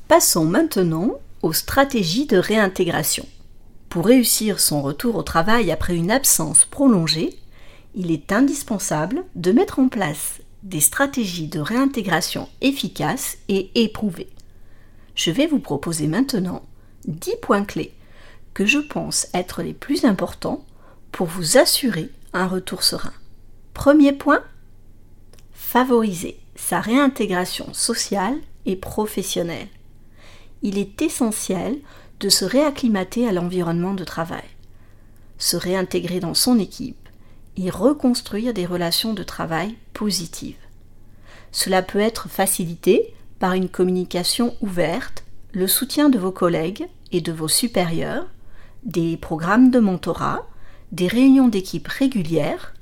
Passons 0.06 0.44
maintenant 0.44 1.12
aux 1.42 1.52
stratégies 1.52 2.26
de 2.26 2.37
réintégration. 2.37 3.26
Pour 3.88 4.06
réussir 4.06 4.61
son 4.61 4.82
retour 4.82 5.16
au 5.16 5.23
travail 5.23 5.70
après 5.70 5.97
une 5.97 6.11
absence 6.11 6.64
prolongée, 6.64 7.37
il 7.94 8.11
est 8.11 8.32
indispensable 8.32 9.25
de 9.35 9.52
mettre 9.52 9.78
en 9.78 9.88
place 9.88 10.40
des 10.62 10.81
stratégies 10.81 11.49
de 11.49 11.61
réintégration 11.61 12.49
efficaces 12.61 13.38
et 13.49 13.71
éprouvées. 13.75 14.31
Je 15.14 15.31
vais 15.31 15.47
vous 15.47 15.59
proposer 15.59 16.07
maintenant 16.07 16.62
10 17.07 17.37
points 17.43 17.64
clés 17.64 17.95
que 18.55 18.67
je 18.67 18.79
pense 18.79 19.29
être 19.33 19.62
les 19.62 19.73
plus 19.73 20.05
importants 20.05 20.64
pour 21.12 21.26
vous 21.26 21.57
assurer 21.57 22.11
un 22.33 22.47
retour 22.47 22.83
serein. 22.83 23.12
Premier 23.75 24.12
point, 24.12 24.43
favoriser 25.52 26.38
sa 26.57 26.81
réintégration 26.81 27.73
sociale 27.73 28.37
et 28.67 28.76
professionnelle. 28.76 29.69
Il 30.62 30.79
est 30.79 31.00
essentiel 31.00 31.79
de 32.21 32.29
se 32.29 32.45
réacclimater 32.45 33.26
à 33.26 33.33
l'environnement 33.33 33.95
de 33.95 34.05
travail, 34.05 34.45
se 35.38 35.57
réintégrer 35.57 36.21
dans 36.21 36.35
son 36.35 36.59
équipe 36.59 37.00
et 37.57 37.71
reconstruire 37.71 38.54
des 38.54 38.66
relations 38.66 39.14
de 39.14 39.23
travail 39.23 39.76
positives. 39.92 40.57
Cela 41.52 41.83
peut 41.83 41.99
être 41.99 42.28
facilité 42.28 43.14
par 43.38 43.54
une 43.54 43.69
communication 43.69 44.54
ouverte, 44.61 45.25
le 45.52 45.66
soutien 45.66 46.09
de 46.09 46.19
vos 46.19 46.30
collègues 46.30 46.87
et 47.12 47.21
de 47.21 47.33
vos 47.33 47.49
supérieurs, 47.49 48.26
des 48.85 49.16
programmes 49.16 49.71
de 49.71 49.80
mentorat, 49.80 50.47
des 50.92 51.09
réunions 51.09 51.49
d'équipe 51.49 51.88
régulières, 51.88 52.75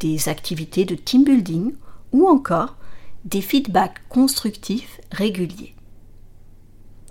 des 0.00 0.28
activités 0.28 0.84
de 0.84 0.94
team 0.94 1.24
building 1.24 1.74
ou 2.12 2.28
encore 2.28 2.76
des 3.24 3.42
feedbacks 3.42 4.00
constructifs 4.08 5.00
réguliers. 5.12 5.74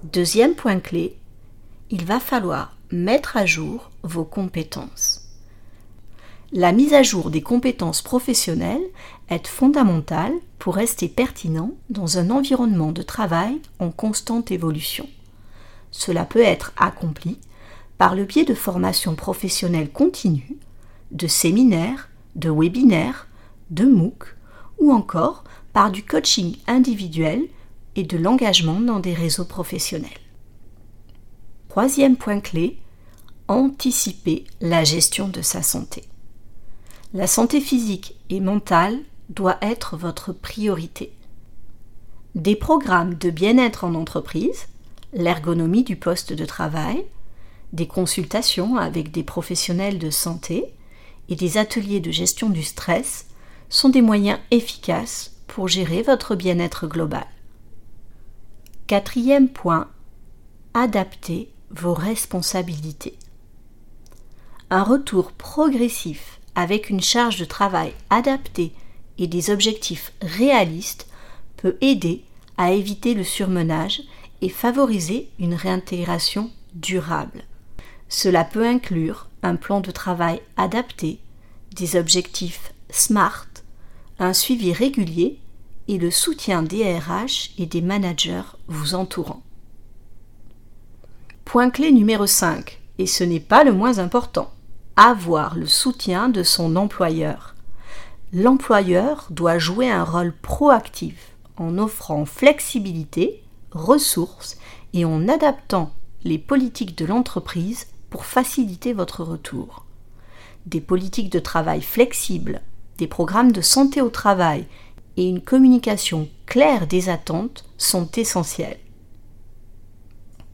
Deuxième 0.03 0.55
point 0.55 0.79
clé, 0.79 1.17
il 1.89 2.05
va 2.05 2.19
falloir 2.19 2.75
mettre 2.91 3.37
à 3.37 3.45
jour 3.45 3.91
vos 4.03 4.25
compétences. 4.25 5.18
La 6.51 6.71
mise 6.71 6.95
à 6.95 7.03
jour 7.03 7.29
des 7.29 7.43
compétences 7.43 8.01
professionnelles 8.01 8.81
est 9.29 9.45
fondamentale 9.45 10.33
pour 10.57 10.73
rester 10.73 11.07
pertinent 11.07 11.75
dans 11.91 12.17
un 12.17 12.31
environnement 12.31 12.91
de 12.91 13.03
travail 13.03 13.61
en 13.77 13.91
constante 13.91 14.49
évolution. 14.49 15.07
Cela 15.91 16.25
peut 16.25 16.41
être 16.41 16.73
accompli 16.75 17.37
par 17.99 18.15
le 18.15 18.25
biais 18.25 18.45
de 18.45 18.55
formations 18.55 19.13
professionnelles 19.13 19.91
continues, 19.91 20.57
de 21.11 21.27
séminaires, 21.27 22.09
de 22.35 22.49
webinaires, 22.49 23.27
de 23.69 23.85
MOOC 23.85 24.35
ou 24.79 24.91
encore 24.91 25.43
par 25.71 25.91
du 25.91 26.03
coaching 26.03 26.55
individuel 26.65 27.43
et 27.95 28.03
de 28.03 28.17
l'engagement 28.17 28.79
dans 28.79 28.99
des 28.99 29.13
réseaux 29.13 29.45
professionnels. 29.45 30.09
Troisième 31.67 32.17
point 32.17 32.39
clé, 32.39 32.79
anticiper 33.47 34.45
la 34.61 34.83
gestion 34.83 35.27
de 35.27 35.43
sa 35.43 35.61
santé. 35.61 36.08
La 37.11 37.25
santé 37.25 37.59
physique 37.59 38.15
et 38.29 38.39
mentale 38.39 38.99
doit 39.29 39.57
être 39.63 39.97
votre 39.97 40.31
priorité. 40.31 41.11
Des 42.35 42.55
programmes 42.55 43.15
de 43.15 43.31
bien-être 43.31 43.83
en 43.83 43.95
entreprise, 43.95 44.67
l'ergonomie 45.13 45.83
du 45.83 45.95
poste 45.95 46.33
de 46.33 46.45
travail, 46.45 47.03
des 47.73 47.87
consultations 47.87 48.77
avec 48.77 49.09
des 49.09 49.23
professionnels 49.23 49.97
de 49.97 50.11
santé 50.11 50.71
et 51.29 51.35
des 51.35 51.57
ateliers 51.57 51.99
de 51.99 52.11
gestion 52.11 52.49
du 52.49 52.61
stress 52.61 53.25
sont 53.69 53.89
des 53.89 54.03
moyens 54.03 54.39
efficaces 54.51 55.35
pour 55.47 55.67
gérer 55.67 56.03
votre 56.03 56.35
bien-être 56.35 56.85
global. 56.85 57.25
Quatrième 58.85 59.49
point, 59.49 59.87
adapter 60.75 61.51
vos 61.71 61.95
responsabilités. 61.95 63.17
Un 64.69 64.83
retour 64.83 65.31
progressif 65.31 66.38
avec 66.59 66.89
une 66.89 66.99
charge 66.99 67.37
de 67.39 67.45
travail 67.45 67.93
adaptée 68.09 68.73
et 69.17 69.27
des 69.27 69.49
objectifs 69.49 70.11
réalistes 70.21 71.07
peut 71.55 71.77
aider 71.79 72.25
à 72.57 72.73
éviter 72.73 73.13
le 73.13 73.23
surmenage 73.23 74.01
et 74.41 74.49
favoriser 74.49 75.29
une 75.39 75.53
réintégration 75.53 76.51
durable. 76.73 77.45
Cela 78.09 78.43
peut 78.43 78.67
inclure 78.67 79.29
un 79.41 79.55
plan 79.55 79.79
de 79.79 79.91
travail 79.91 80.41
adapté, 80.57 81.19
des 81.77 81.95
objectifs 81.95 82.73
SMART, 82.89 83.47
un 84.19 84.33
suivi 84.33 84.73
régulier 84.73 85.39
et 85.87 85.97
le 85.97 86.11
soutien 86.11 86.61
des 86.61 86.83
RH 86.99 87.51
et 87.57 87.67
des 87.67 87.81
managers 87.81 88.57
vous 88.67 88.95
entourant. 88.95 89.43
Point 91.45 91.69
clé 91.69 91.93
numéro 91.93 92.27
5, 92.27 92.81
et 92.97 93.07
ce 93.07 93.23
n'est 93.23 93.39
pas 93.39 93.63
le 93.63 93.71
moins 93.71 93.99
important, 93.99 94.51
avoir 95.07 95.55
le 95.55 95.65
soutien 95.65 96.27
de 96.27 96.43
son 96.43 96.75
employeur. 96.75 97.55
L'employeur 98.33 99.27
doit 99.29 99.57
jouer 99.57 99.89
un 99.89 100.03
rôle 100.03 100.33
proactif 100.33 101.35
en 101.55 101.77
offrant 101.77 102.25
flexibilité, 102.25 103.41
ressources 103.71 104.57
et 104.93 105.05
en 105.05 105.29
adaptant 105.29 105.93
les 106.25 106.37
politiques 106.37 106.97
de 106.97 107.05
l'entreprise 107.05 107.87
pour 108.09 108.25
faciliter 108.25 108.91
votre 108.91 109.23
retour. 109.23 109.85
Des 110.65 110.81
politiques 110.81 111.31
de 111.31 111.39
travail 111.39 111.81
flexibles, 111.81 112.61
des 112.97 113.07
programmes 113.07 113.53
de 113.53 113.61
santé 113.61 114.01
au 114.01 114.09
travail 114.09 114.67
et 115.15 115.23
une 115.23 115.41
communication 115.41 116.27
claire 116.45 116.87
des 116.87 117.07
attentes 117.07 117.63
sont 117.77 118.11
essentiels. 118.17 118.79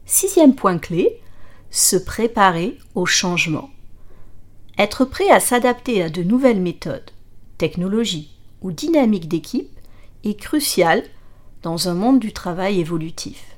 Sixième 0.04 0.54
point 0.54 0.78
clé, 0.78 1.20
se 1.72 1.96
préparer 1.96 2.78
au 2.94 3.06
changement. 3.06 3.70
Être 4.78 5.06
prêt 5.06 5.30
à 5.30 5.40
s'adapter 5.40 6.02
à 6.02 6.10
de 6.10 6.22
nouvelles 6.22 6.60
méthodes, 6.60 7.10
technologies 7.56 8.30
ou 8.60 8.72
dynamiques 8.72 9.28
d'équipe 9.28 9.70
est 10.24 10.38
crucial 10.38 11.02
dans 11.62 11.88
un 11.88 11.94
monde 11.94 12.18
du 12.18 12.32
travail 12.32 12.80
évolutif. 12.80 13.56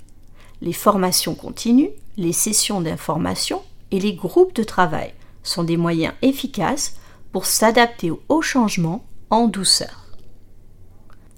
Les 0.61 0.73
formations 0.73 1.35
continues, 1.35 1.91
les 2.17 2.33
sessions 2.33 2.81
d'information 2.81 3.63
et 3.91 3.99
les 3.99 4.15
groupes 4.15 4.55
de 4.55 4.63
travail 4.63 5.13
sont 5.43 5.65
des 5.65 5.77
moyens 5.77 6.15
efficaces 6.23 6.97
pour 7.33 7.47
s'adapter 7.47 8.13
aux 8.29 8.43
changements 8.43 9.05
en 9.31 9.49
douceur. 9.49 10.07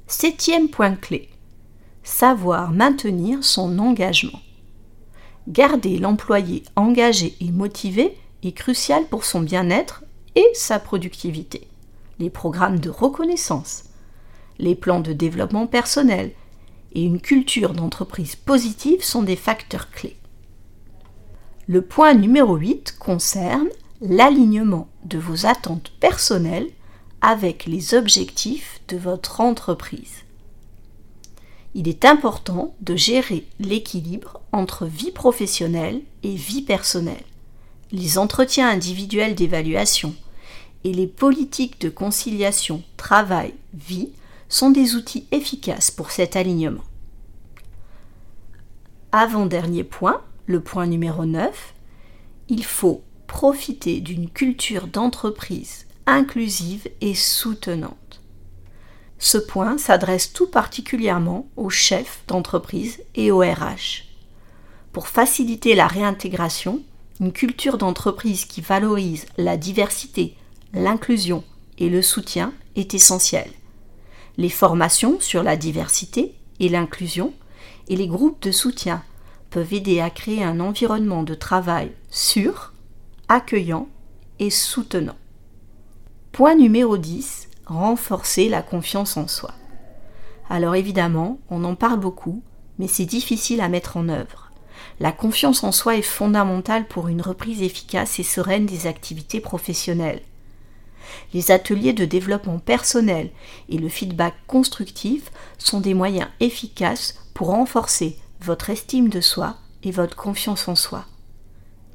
Septième 0.06 0.68
point 0.68 0.94
clé. 0.94 1.28
Savoir 2.02 2.72
maintenir 2.72 3.44
son 3.44 3.78
engagement. 3.78 4.40
Garder 5.48 5.98
l'employé 5.98 6.64
engagé 6.76 7.34
et 7.40 7.50
motivé 7.50 8.16
est 8.42 8.52
crucial 8.52 9.06
pour 9.06 9.24
son 9.24 9.40
bien-être 9.40 10.04
et 10.34 10.46
sa 10.54 10.78
productivité. 10.78 11.66
Les 12.18 12.30
programmes 12.30 12.78
de 12.78 12.90
reconnaissance, 12.90 13.84
les 14.58 14.74
plans 14.74 15.00
de 15.00 15.12
développement 15.12 15.66
personnel 15.66 16.32
et 16.92 17.02
une 17.02 17.20
culture 17.20 17.72
d'entreprise 17.72 18.36
positive 18.36 19.02
sont 19.02 19.22
des 19.22 19.36
facteurs 19.36 19.90
clés. 19.90 20.16
Le 21.66 21.82
point 21.82 22.14
numéro 22.14 22.56
8 22.56 22.96
concerne 22.98 23.68
l'alignement 24.00 24.88
de 25.04 25.18
vos 25.18 25.46
attentes 25.46 25.92
personnelles 26.00 26.68
avec 27.20 27.66
les 27.66 27.94
objectifs 27.94 28.80
de 28.88 28.96
votre 28.96 29.40
entreprise. 29.40 30.24
Il 31.74 31.86
est 31.86 32.04
important 32.04 32.74
de 32.80 32.96
gérer 32.96 33.46
l'équilibre 33.60 34.40
entre 34.50 34.86
vie 34.86 35.12
professionnelle 35.12 36.00
et 36.24 36.34
vie 36.34 36.62
personnelle. 36.62 37.22
Les 37.92 38.18
entretiens 38.18 38.68
individuels 38.68 39.34
d'évaluation 39.34 40.14
et 40.84 40.92
les 40.92 41.06
politiques 41.06 41.80
de 41.80 41.88
conciliation 41.88 42.82
travail-vie 42.96 44.10
sont 44.48 44.70
des 44.70 44.94
outils 44.94 45.26
efficaces 45.32 45.90
pour 45.90 46.10
cet 46.10 46.36
alignement. 46.36 46.84
Avant-dernier 49.12 49.84
point, 49.84 50.22
le 50.46 50.60
point 50.60 50.86
numéro 50.86 51.24
9, 51.24 51.74
il 52.48 52.64
faut 52.64 53.02
profiter 53.26 54.00
d'une 54.00 54.30
culture 54.30 54.86
d'entreprise 54.86 55.86
inclusive 56.06 56.88
et 57.00 57.14
soutenante. 57.14 58.20
Ce 59.18 59.38
point 59.38 59.78
s'adresse 59.78 60.32
tout 60.32 60.46
particulièrement 60.48 61.46
aux 61.56 61.70
chefs 61.70 62.22
d'entreprise 62.26 63.00
et 63.14 63.30
aux 63.30 63.40
RH. 63.40 64.04
Pour 64.92 65.08
faciliter 65.08 65.74
la 65.74 65.86
réintégration, 65.86 66.82
une 67.20 67.32
culture 67.32 67.76
d'entreprise 67.76 68.46
qui 68.46 68.62
valorise 68.62 69.26
la 69.36 69.58
diversité, 69.58 70.36
l'inclusion 70.72 71.44
et 71.78 71.90
le 71.90 72.00
soutien 72.00 72.54
est 72.76 72.94
essentielle. 72.94 73.50
Les 74.38 74.48
formations 74.48 75.20
sur 75.20 75.42
la 75.42 75.56
diversité 75.56 76.34
et 76.60 76.70
l'inclusion 76.70 77.34
et 77.88 77.96
les 77.96 78.06
groupes 78.06 78.42
de 78.42 78.52
soutien 78.52 79.02
peuvent 79.50 79.74
aider 79.74 80.00
à 80.00 80.08
créer 80.08 80.42
un 80.42 80.60
environnement 80.60 81.22
de 81.22 81.34
travail 81.34 81.92
sûr, 82.08 82.72
accueillant 83.28 83.88
et 84.38 84.48
soutenant. 84.48 85.16
Point 86.32 86.54
numéro 86.54 86.96
10, 86.96 87.48
renforcer 87.66 88.48
la 88.48 88.62
confiance 88.62 89.16
en 89.16 89.28
soi. 89.28 89.52
Alors 90.48 90.74
évidemment, 90.74 91.38
on 91.50 91.64
en 91.64 91.74
parle 91.74 92.00
beaucoup, 92.00 92.42
mais 92.78 92.88
c'est 92.88 93.04
difficile 93.04 93.60
à 93.60 93.68
mettre 93.68 93.96
en 93.96 94.08
œuvre. 94.08 94.49
La 95.00 95.12
confiance 95.12 95.64
en 95.64 95.72
soi 95.72 95.96
est 95.96 96.02
fondamentale 96.02 96.86
pour 96.86 97.08
une 97.08 97.22
reprise 97.22 97.62
efficace 97.62 98.18
et 98.18 98.22
sereine 98.22 98.66
des 98.66 98.86
activités 98.86 99.40
professionnelles. 99.40 100.20
Les 101.32 101.50
ateliers 101.50 101.94
de 101.94 102.04
développement 102.04 102.58
personnel 102.58 103.30
et 103.70 103.78
le 103.78 103.88
feedback 103.88 104.34
constructif 104.46 105.32
sont 105.56 105.80
des 105.80 105.94
moyens 105.94 106.28
efficaces 106.40 107.18
pour 107.32 107.48
renforcer 107.48 108.18
votre 108.42 108.68
estime 108.68 109.08
de 109.08 109.22
soi 109.22 109.56
et 109.82 109.90
votre 109.90 110.16
confiance 110.16 110.68
en 110.68 110.74
soi. 110.74 111.06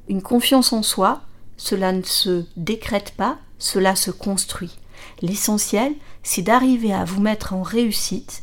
Une 0.08 0.22
confiance 0.22 0.72
en 0.72 0.82
soi, 0.82 1.22
cela 1.56 1.92
ne 1.92 2.02
se 2.02 2.44
décrète 2.56 3.12
pas, 3.16 3.38
cela 3.58 3.94
se 3.94 4.10
construit. 4.10 4.76
L'essentiel, 5.22 5.94
c'est 6.24 6.42
d'arriver 6.42 6.92
à 6.92 7.04
vous 7.04 7.20
mettre 7.20 7.52
en 7.52 7.62
réussite 7.62 8.42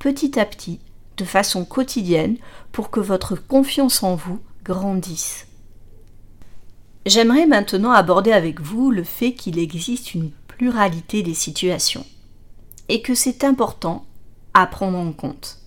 petit 0.00 0.38
à 0.40 0.46
petit, 0.46 0.80
de 1.20 1.24
façon 1.24 1.64
quotidienne, 1.64 2.36
pour 2.72 2.90
que 2.90 3.00
votre 3.00 3.36
confiance 3.36 4.02
en 4.02 4.14
vous 4.14 4.40
grandisse. 4.64 5.46
J'aimerais 7.06 7.46
maintenant 7.46 7.92
aborder 7.92 8.32
avec 8.32 8.60
vous 8.60 8.90
le 8.90 9.04
fait 9.04 9.32
qu'il 9.32 9.58
existe 9.58 10.14
une 10.14 10.30
pluralité 10.48 11.22
des 11.22 11.34
situations 11.34 12.06
et 12.88 13.02
que 13.02 13.14
c'est 13.14 13.44
important 13.44 14.04
à 14.54 14.66
prendre 14.66 14.98
en 14.98 15.12
compte. 15.12 15.58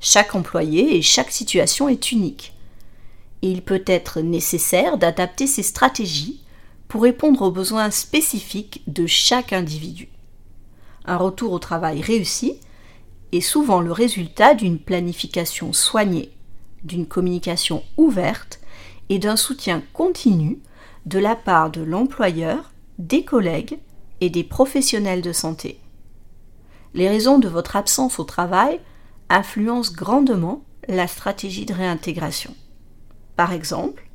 Chaque 0.00 0.34
employé 0.34 0.96
et 0.96 1.02
chaque 1.02 1.30
situation 1.30 1.88
est 1.88 2.12
unique. 2.12 2.52
Et 3.42 3.50
il 3.50 3.62
peut 3.62 3.82
être 3.86 4.20
nécessaire 4.20 4.98
d'adapter 4.98 5.46
ses 5.46 5.62
stratégies 5.62 6.40
pour 6.88 7.02
répondre 7.02 7.42
aux 7.42 7.50
besoins 7.50 7.90
spécifiques 7.90 8.82
de 8.86 9.06
chaque 9.06 9.52
individu. 9.52 10.08
Un 11.06 11.16
retour 11.16 11.52
au 11.52 11.58
travail 11.58 12.00
réussi 12.00 12.60
est 13.34 13.40
souvent 13.40 13.80
le 13.80 13.90
résultat 13.90 14.54
d'une 14.54 14.78
planification 14.78 15.72
soignée, 15.72 16.30
d'une 16.84 17.06
communication 17.06 17.82
ouverte 17.96 18.60
et 19.08 19.18
d'un 19.18 19.36
soutien 19.36 19.82
continu 19.92 20.58
de 21.06 21.18
la 21.18 21.34
part 21.34 21.70
de 21.70 21.82
l'employeur, 21.82 22.72
des 22.98 23.24
collègues 23.24 23.78
et 24.20 24.30
des 24.30 24.44
professionnels 24.44 25.20
de 25.20 25.32
santé. 25.32 25.80
Les 26.94 27.08
raisons 27.08 27.38
de 27.38 27.48
votre 27.48 27.74
absence 27.74 28.20
au 28.20 28.24
travail 28.24 28.80
influence 29.28 29.92
grandement 29.92 30.62
la 30.86 31.08
stratégie 31.08 31.66
de 31.66 31.74
réintégration. 31.74 32.54
Par 33.36 33.52
exemple, 33.52 34.08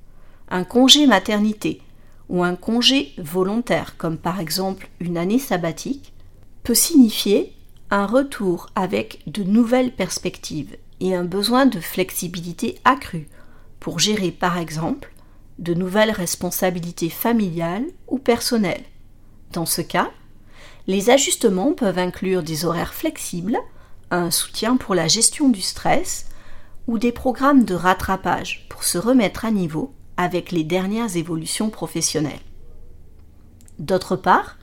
un 0.50 0.64
congé 0.64 1.08
maternité 1.08 1.82
ou 2.30 2.44
un 2.44 2.56
congé 2.56 3.12
volontaire, 3.18 3.98
comme 3.98 4.18
par 4.18 4.40
exemple 4.40 4.88
une 5.00 5.18
année 5.18 5.40
sabbatique, 5.40 6.14
peut 6.64 6.76
signifier 6.76 7.54
un 7.92 8.06
retour 8.06 8.70
avec 8.76 9.22
de 9.26 9.44
nouvelles 9.44 9.92
perspectives 9.92 10.78
et 11.00 11.16
un 11.16 11.24
besoin 11.24 11.66
de 11.66 11.80
flexibilité 11.80 12.80
accrue 12.86 13.28
pour 13.80 14.00
gérer 14.00 14.32
par 14.32 14.58
exemple 14.58 15.12
de 15.58 15.74
nouvelles 15.74 16.12
responsabilités 16.12 17.10
familiales 17.10 17.88
ou 18.08 18.20
personnelles. 18.20 18.84
Dans 19.54 19.66
ce 19.66 19.82
cas, 19.82 20.12
les 20.88 21.10
ajustements 21.10 21.74
peuvent 21.74 21.98
inclure 21.98 22.44
des 22.44 22.66
horaires 22.66 22.94
flexibles, 22.94 23.58
un 24.12 24.32
soutien 24.32 24.78
pour 24.78 24.96
la 24.96 25.08
gestion 25.08 25.50
du 25.50 25.62
stress 25.62 26.28
ou 26.88 26.98
des 26.98 27.12
programmes 27.12 27.66
de 27.66 27.76
rattrapage 27.76 28.68
pour 28.70 28.84
se 28.84 28.98
remettre 28.98 29.46
à 29.46 29.52
niveau 29.52 29.94
avec 30.18 30.52
les 30.52 30.64
dernières 30.64 31.16
évolutions 31.16 31.70
professionnelles. 31.70 32.40
D'autre 33.80 34.16
part, 34.16 34.58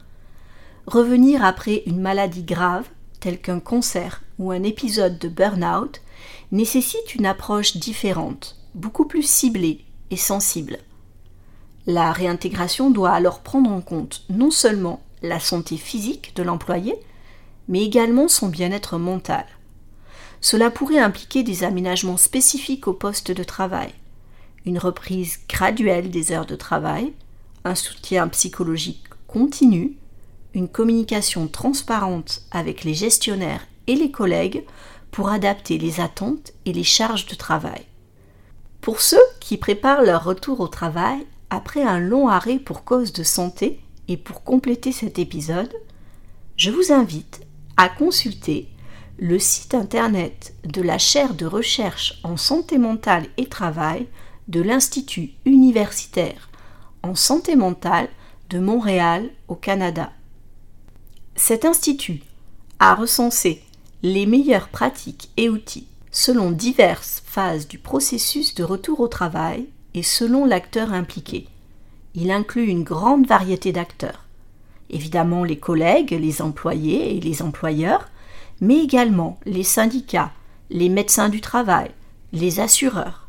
revenir 0.86 1.44
après 1.44 1.82
une 1.86 2.00
maladie 2.00 2.44
grave 2.44 2.88
telle 3.20 3.40
qu'un 3.40 3.60
cancer 3.60 4.22
ou 4.38 4.50
un 4.50 4.62
épisode 4.62 5.18
de 5.18 5.28
burn-out 5.28 6.00
nécessite 6.52 7.14
une 7.14 7.26
approche 7.26 7.76
différente, 7.76 8.56
beaucoup 8.74 9.06
plus 9.06 9.22
ciblée 9.22 9.84
et 10.10 10.16
sensible. 10.16 10.78
La 11.86 12.12
réintégration 12.12 12.90
doit 12.90 13.12
alors 13.12 13.40
prendre 13.40 13.70
en 13.70 13.80
compte 13.80 14.24
non 14.28 14.50
seulement 14.50 15.02
la 15.22 15.40
santé 15.40 15.76
physique 15.76 16.34
de 16.36 16.42
l'employé, 16.42 16.94
mais 17.68 17.82
également 17.82 18.28
son 18.28 18.48
bien-être 18.48 18.98
mental. 18.98 19.46
Cela 20.40 20.70
pourrait 20.70 20.98
impliquer 20.98 21.42
des 21.42 21.64
aménagements 21.64 22.16
spécifiques 22.16 22.86
au 22.86 22.92
poste 22.92 23.32
de 23.32 23.44
travail, 23.44 23.92
une 24.64 24.78
reprise 24.78 25.38
graduelle 25.48 26.10
des 26.10 26.32
heures 26.32 26.46
de 26.46 26.56
travail, 26.56 27.12
un 27.64 27.74
soutien 27.74 28.28
psychologique 28.28 29.04
continu, 29.26 29.96
une 30.56 30.68
communication 30.68 31.48
transparente 31.48 32.40
avec 32.50 32.82
les 32.82 32.94
gestionnaires 32.94 33.68
et 33.86 33.94
les 33.94 34.10
collègues 34.10 34.64
pour 35.10 35.28
adapter 35.28 35.76
les 35.76 36.00
attentes 36.00 36.54
et 36.64 36.72
les 36.72 36.82
charges 36.82 37.26
de 37.26 37.34
travail. 37.34 37.84
Pour 38.80 39.02
ceux 39.02 39.20
qui 39.38 39.58
préparent 39.58 40.02
leur 40.02 40.24
retour 40.24 40.60
au 40.60 40.68
travail 40.68 41.26
après 41.50 41.82
un 41.82 41.98
long 41.98 42.28
arrêt 42.28 42.58
pour 42.58 42.84
cause 42.84 43.12
de 43.12 43.22
santé 43.22 43.80
et 44.08 44.16
pour 44.16 44.44
compléter 44.44 44.92
cet 44.92 45.18
épisode, 45.18 45.74
je 46.56 46.70
vous 46.70 46.90
invite 46.90 47.42
à 47.76 47.90
consulter 47.90 48.68
le 49.18 49.38
site 49.38 49.74
internet 49.74 50.54
de 50.64 50.80
la 50.80 50.96
chaire 50.96 51.34
de 51.34 51.44
recherche 51.44 52.18
en 52.24 52.38
santé 52.38 52.78
mentale 52.78 53.26
et 53.36 53.46
travail 53.46 54.06
de 54.48 54.62
l'Institut 54.62 55.32
universitaire 55.44 56.48
en 57.02 57.14
santé 57.14 57.56
mentale 57.56 58.08
de 58.48 58.58
Montréal 58.58 59.28
au 59.48 59.54
Canada. 59.54 60.12
Cet 61.36 61.64
institut 61.64 62.22
a 62.78 62.94
recensé 62.94 63.62
les 64.02 64.26
meilleures 64.26 64.68
pratiques 64.68 65.30
et 65.36 65.48
outils 65.48 65.86
selon 66.10 66.50
diverses 66.50 67.22
phases 67.26 67.68
du 67.68 67.78
processus 67.78 68.54
de 68.54 68.64
retour 68.64 69.00
au 69.00 69.08
travail 69.08 69.66
et 69.94 70.02
selon 70.02 70.44
l'acteur 70.44 70.92
impliqué. 70.92 71.46
Il 72.14 72.30
inclut 72.30 72.66
une 72.66 72.84
grande 72.84 73.26
variété 73.26 73.72
d'acteurs 73.72 74.26
évidemment 74.90 75.44
les 75.44 75.58
collègues, 75.58 76.12
les 76.12 76.42
employés 76.42 77.16
et 77.16 77.20
les 77.20 77.42
employeurs, 77.42 78.08
mais 78.60 78.78
également 78.78 79.38
les 79.44 79.62
syndicats, 79.62 80.32
les 80.70 80.88
médecins 80.88 81.28
du 81.28 81.40
travail, 81.40 81.90
les 82.32 82.60
assureurs. 82.60 83.28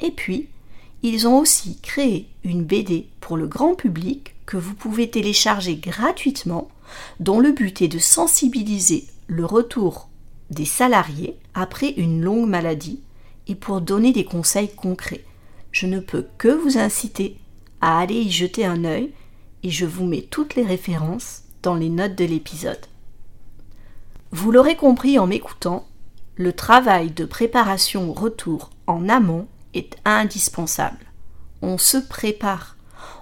Et 0.00 0.10
puis, 0.10 0.48
ils 1.02 1.28
ont 1.28 1.38
aussi 1.38 1.78
créé 1.82 2.28
une 2.44 2.64
BD 2.64 3.08
pour 3.20 3.36
le 3.36 3.46
grand 3.46 3.74
public 3.74 4.34
que 4.46 4.56
vous 4.56 4.74
pouvez 4.74 5.10
télécharger 5.10 5.76
gratuitement, 5.76 6.68
dont 7.20 7.40
le 7.40 7.52
but 7.52 7.82
est 7.82 7.88
de 7.88 7.98
sensibiliser 7.98 9.06
le 9.26 9.44
retour 9.44 10.08
des 10.50 10.64
salariés 10.64 11.36
après 11.54 11.90
une 11.90 12.22
longue 12.22 12.48
maladie 12.48 13.00
et 13.46 13.54
pour 13.54 13.80
donner 13.80 14.12
des 14.12 14.24
conseils 14.24 14.74
concrets. 14.74 15.24
Je 15.72 15.86
ne 15.86 16.00
peux 16.00 16.26
que 16.38 16.48
vous 16.48 16.78
inciter 16.78 17.36
à 17.80 17.98
aller 17.98 18.14
y 18.20 18.30
jeter 18.30 18.64
un 18.64 18.84
œil 18.84 19.12
et 19.62 19.70
je 19.70 19.86
vous 19.86 20.04
mets 20.04 20.22
toutes 20.22 20.54
les 20.54 20.64
références 20.64 21.42
dans 21.62 21.74
les 21.74 21.88
notes 21.88 22.14
de 22.14 22.24
l'épisode. 22.24 22.86
Vous 24.30 24.50
l'aurez 24.50 24.76
compris 24.76 25.18
en 25.18 25.26
m'écoutant, 25.26 25.86
le 26.36 26.52
travail 26.52 27.10
de 27.10 27.24
préparation 27.24 28.10
au 28.10 28.12
retour 28.12 28.70
en 28.86 29.08
amont 29.08 29.46
est 29.72 29.96
indispensable. 30.04 31.06
On 31.62 31.78
se 31.78 31.96
prépare. 31.96 32.73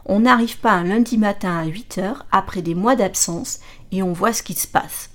On 0.06 0.20
n'arrive 0.20 0.58
pas 0.58 0.72
un 0.72 0.84
lundi 0.84 1.16
matin 1.16 1.58
à 1.58 1.64
8 1.64 1.98
heures 1.98 2.26
après 2.32 2.62
des 2.62 2.74
mois 2.74 2.96
d'absence 2.96 3.60
et 3.92 4.02
on 4.02 4.12
voit 4.12 4.32
ce 4.32 4.42
qui 4.42 4.54
se 4.54 4.66
passe. 4.66 5.10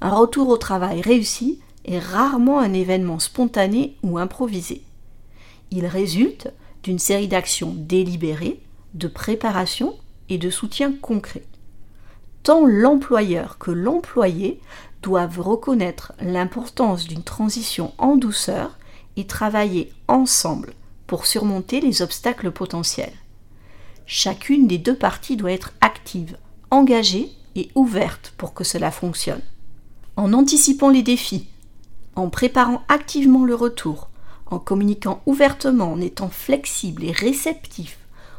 Un 0.00 0.10
retour 0.10 0.48
au 0.48 0.58
travail 0.58 1.00
réussi 1.00 1.60
est 1.86 1.98
rarement 1.98 2.60
un 2.60 2.72
événement 2.72 3.18
spontané 3.18 3.96
ou 4.02 4.18
improvisé. 4.18 4.82
Il 5.70 5.86
résulte 5.86 6.52
d'une 6.82 6.98
série 6.98 7.28
d'actions 7.28 7.74
délibérées, 7.76 8.60
de 8.92 9.08
préparation 9.08 9.94
et 10.28 10.38
de 10.38 10.50
soutien 10.50 10.92
concret. 10.92 11.44
Tant 12.42 12.66
l'employeur 12.66 13.56
que 13.58 13.70
l'employé 13.70 14.60
doivent 15.02 15.40
reconnaître 15.40 16.12
l'importance 16.20 17.06
d'une 17.06 17.22
transition 17.22 17.92
en 17.96 18.16
douceur 18.16 18.78
et 19.16 19.26
travailler 19.26 19.92
ensemble 20.08 20.74
pour 21.06 21.26
surmonter 21.26 21.80
les 21.80 22.02
obstacles 22.02 22.50
potentiels. 22.50 23.12
Chacune 24.06 24.66
des 24.66 24.78
deux 24.78 24.96
parties 24.96 25.36
doit 25.36 25.52
être 25.52 25.72
active, 25.80 26.36
engagée 26.70 27.30
et 27.54 27.70
ouverte 27.74 28.34
pour 28.36 28.54
que 28.54 28.64
cela 28.64 28.90
fonctionne. 28.90 29.40
En 30.16 30.32
anticipant 30.32 30.90
les 30.90 31.02
défis, 31.02 31.48
en 32.14 32.28
préparant 32.28 32.82
activement 32.88 33.44
le 33.44 33.54
retour, 33.54 34.10
en 34.46 34.58
communiquant 34.58 35.22
ouvertement, 35.26 35.92
en 35.92 36.00
étant 36.00 36.28
flexible 36.28 37.04
et 37.04 37.12
réceptif 37.12 37.98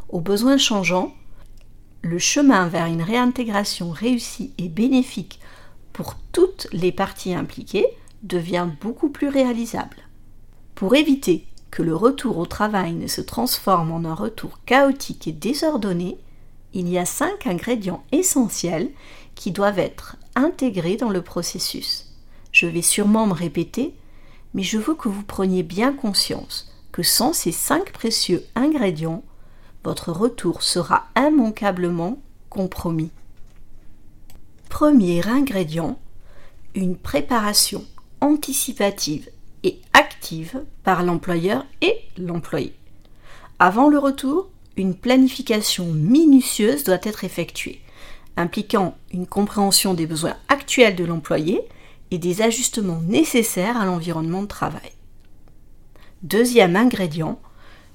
aux 0.09 0.21
besoins 0.21 0.57
changeants, 0.57 1.13
le 2.01 2.19
chemin 2.19 2.67
vers 2.67 2.85
une 2.85 3.01
réintégration 3.01 3.89
réussie 3.89 4.53
et 4.59 4.69
bénéfique 4.69 5.39
pour 5.91 6.15
toutes 6.31 6.67
les 6.71 6.91
parties 6.91 7.33
impliquées 7.33 7.87
devient 8.21 8.67
beaucoup 8.81 9.09
plus 9.09 9.27
réalisable. 9.27 9.97
Pour 10.75 10.95
éviter 10.95 11.47
que 11.75 11.83
le 11.83 11.93
retour 11.93 12.37
au 12.37 12.45
travail 12.45 12.93
ne 12.93 13.05
se 13.05 13.19
transforme 13.19 13.91
en 13.91 14.05
un 14.05 14.13
retour 14.13 14.61
chaotique 14.65 15.27
et 15.27 15.33
désordonné, 15.33 16.17
il 16.73 16.87
y 16.87 16.97
a 16.97 17.03
cinq 17.03 17.47
ingrédients 17.47 18.01
essentiels 18.13 18.91
qui 19.35 19.51
doivent 19.51 19.79
être 19.79 20.15
intégrés 20.35 20.95
dans 20.95 21.09
le 21.09 21.21
processus. 21.21 22.13
Je 22.53 22.65
vais 22.65 22.81
sûrement 22.81 23.27
me 23.27 23.33
répéter, 23.33 23.93
mais 24.53 24.63
je 24.63 24.77
veux 24.77 24.95
que 24.95 25.09
vous 25.09 25.23
preniez 25.23 25.63
bien 25.63 25.91
conscience 25.91 26.71
que 26.93 27.03
sans 27.03 27.33
ces 27.33 27.51
cinq 27.51 27.91
précieux 27.91 28.45
ingrédients, 28.55 29.25
votre 29.83 30.13
retour 30.13 30.63
sera 30.63 31.07
immanquablement 31.17 32.19
compromis. 32.49 33.11
Premier 34.69 35.27
ingrédient, 35.27 35.99
une 36.73 36.95
préparation 36.95 37.83
anticipative 38.21 39.29
active 39.93 40.63
par 40.83 41.03
l'employeur 41.03 41.65
et 41.81 41.95
l'employé. 42.17 42.73
Avant 43.59 43.89
le 43.89 43.99
retour, 43.99 44.49
une 44.77 44.95
planification 44.95 45.85
minutieuse 45.85 46.83
doit 46.83 46.99
être 47.03 47.23
effectuée, 47.23 47.81
impliquant 48.37 48.95
une 49.11 49.27
compréhension 49.27 49.93
des 49.93 50.05
besoins 50.05 50.35
actuels 50.49 50.95
de 50.95 51.05
l'employé 51.05 51.61
et 52.11 52.17
des 52.17 52.41
ajustements 52.41 53.01
nécessaires 53.01 53.77
à 53.79 53.85
l'environnement 53.85 54.41
de 54.41 54.47
travail. 54.47 54.91
Deuxième 56.23 56.75
ingrédient, 56.75 57.39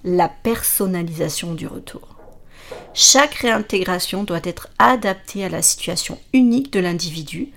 la 0.04 0.28
personnalisation 0.28 1.54
du 1.54 1.66
retour. 1.66 2.16
Chaque 2.94 3.34
réintégration 3.34 4.24
doit 4.24 4.40
être 4.44 4.68
adaptée 4.78 5.44
à 5.44 5.48
la 5.48 5.62
situation 5.62 6.18
unique 6.32 6.72
de 6.72 6.80
l'individu, 6.80 7.48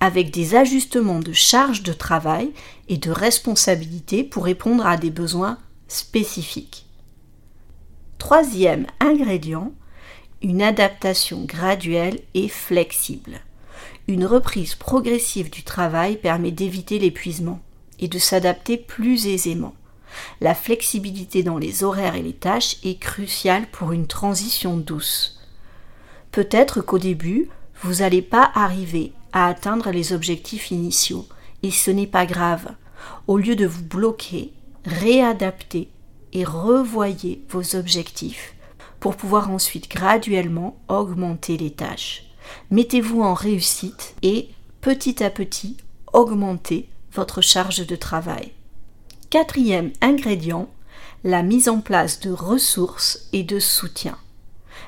avec 0.00 0.30
des 0.30 0.54
ajustements 0.54 1.20
de 1.20 1.32
charge 1.32 1.82
de 1.82 1.92
travail 1.92 2.50
et 2.88 2.96
de 2.96 3.10
responsabilité 3.10 4.24
pour 4.24 4.44
répondre 4.44 4.86
à 4.86 4.96
des 4.96 5.10
besoins 5.10 5.58
spécifiques. 5.88 6.86
Troisième 8.18 8.86
ingrédient, 8.98 9.72
une 10.42 10.62
adaptation 10.62 11.44
graduelle 11.44 12.20
et 12.34 12.48
flexible. 12.48 13.40
Une 14.08 14.24
reprise 14.24 14.74
progressive 14.74 15.50
du 15.50 15.62
travail 15.62 16.16
permet 16.16 16.50
d'éviter 16.50 16.98
l'épuisement 16.98 17.60
et 17.98 18.08
de 18.08 18.18
s'adapter 18.18 18.76
plus 18.78 19.26
aisément. 19.26 19.74
La 20.40 20.54
flexibilité 20.54 21.42
dans 21.42 21.58
les 21.58 21.84
horaires 21.84 22.16
et 22.16 22.22
les 22.22 22.32
tâches 22.32 22.76
est 22.82 22.98
cruciale 22.98 23.66
pour 23.70 23.92
une 23.92 24.06
transition 24.06 24.76
douce. 24.76 25.38
Peut-être 26.32 26.80
qu'au 26.80 26.98
début, 26.98 27.48
vous 27.82 27.96
n'allez 27.96 28.22
pas 28.22 28.50
arriver 28.54 29.12
atteindre 29.32 29.90
les 29.90 30.12
objectifs 30.12 30.70
initiaux, 30.70 31.26
et 31.62 31.70
ce 31.70 31.90
n'est 31.90 32.06
pas 32.06 32.26
grave. 32.26 32.74
Au 33.26 33.38
lieu 33.38 33.56
de 33.56 33.66
vous 33.66 33.82
bloquer, 33.82 34.52
réadaptez 34.84 35.88
et 36.32 36.44
revoyez 36.44 37.44
vos 37.48 37.76
objectifs 37.76 38.54
pour 38.98 39.16
pouvoir 39.16 39.50
ensuite 39.50 39.90
graduellement 39.90 40.76
augmenter 40.88 41.56
les 41.56 41.70
tâches. 41.70 42.24
Mettez-vous 42.70 43.22
en 43.22 43.34
réussite 43.34 44.14
et 44.22 44.48
petit 44.80 45.22
à 45.22 45.30
petit 45.30 45.76
augmentez 46.12 46.88
votre 47.12 47.40
charge 47.40 47.86
de 47.86 47.96
travail. 47.96 48.52
Quatrième 49.30 49.92
ingrédient, 50.00 50.68
la 51.24 51.42
mise 51.42 51.68
en 51.68 51.80
place 51.80 52.20
de 52.20 52.30
ressources 52.30 53.28
et 53.32 53.42
de 53.42 53.58
soutien. 53.58 54.18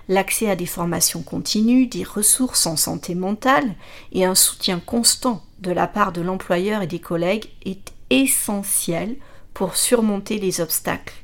L'accès 0.08 0.50
à 0.50 0.56
des 0.56 0.66
formations 0.66 1.22
continues, 1.22 1.86
des 1.86 2.04
ressources 2.04 2.66
en 2.66 2.76
santé 2.76 3.14
mentale 3.14 3.74
et 4.12 4.24
un 4.24 4.34
soutien 4.34 4.80
constant 4.80 5.44
de 5.60 5.70
la 5.70 5.86
part 5.86 6.12
de 6.12 6.20
l'employeur 6.20 6.82
et 6.82 6.86
des 6.86 6.98
collègues 6.98 7.50
est 7.64 7.92
essentiel 8.10 9.16
pour 9.54 9.76
surmonter 9.76 10.38
les 10.38 10.60
obstacles. 10.60 11.14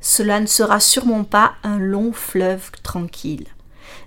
Cela 0.00 0.40
ne 0.40 0.46
sera 0.46 0.78
sûrement 0.78 1.24
pas 1.24 1.54
un 1.62 1.78
long 1.78 2.12
fleuve 2.12 2.70
tranquille, 2.82 3.46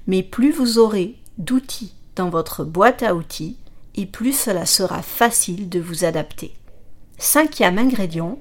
mais 0.08 0.24
plus 0.24 0.52
vous 0.52 0.78
aurez 0.78 1.16
d'outils 1.38 1.94
dans 2.16 2.30
votre 2.30 2.64
boîte 2.64 3.04
à 3.04 3.16
outils, 3.16 3.58
et 3.96 4.06
plus 4.06 4.38
cela 4.38 4.66
sera 4.66 5.02
facile 5.02 5.68
de 5.68 5.80
vous 5.80 6.06
adapter. 6.06 6.54
Cinquième 7.18 7.78
ingrédient, 7.78 8.40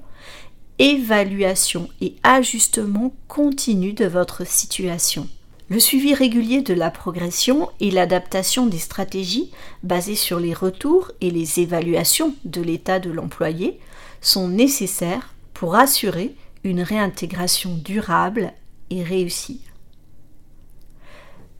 évaluation 0.81 1.89
et 2.01 2.15
ajustement 2.23 3.13
continu 3.27 3.93
de 3.93 4.05
votre 4.05 4.47
situation. 4.47 5.27
Le 5.69 5.79
suivi 5.79 6.15
régulier 6.15 6.63
de 6.63 6.73
la 6.73 6.89
progression 6.89 7.69
et 7.79 7.91
l'adaptation 7.91 8.65
des 8.65 8.79
stratégies 8.79 9.51
basées 9.83 10.15
sur 10.15 10.39
les 10.39 10.55
retours 10.55 11.11
et 11.21 11.29
les 11.29 11.59
évaluations 11.59 12.33
de 12.45 12.61
l'état 12.61 12.97
de 12.97 13.11
l'employé 13.11 13.79
sont 14.21 14.47
nécessaires 14.47 15.35
pour 15.53 15.75
assurer 15.75 16.35
une 16.63 16.81
réintégration 16.81 17.75
durable 17.75 18.51
et 18.89 19.03
réussie. 19.03 19.61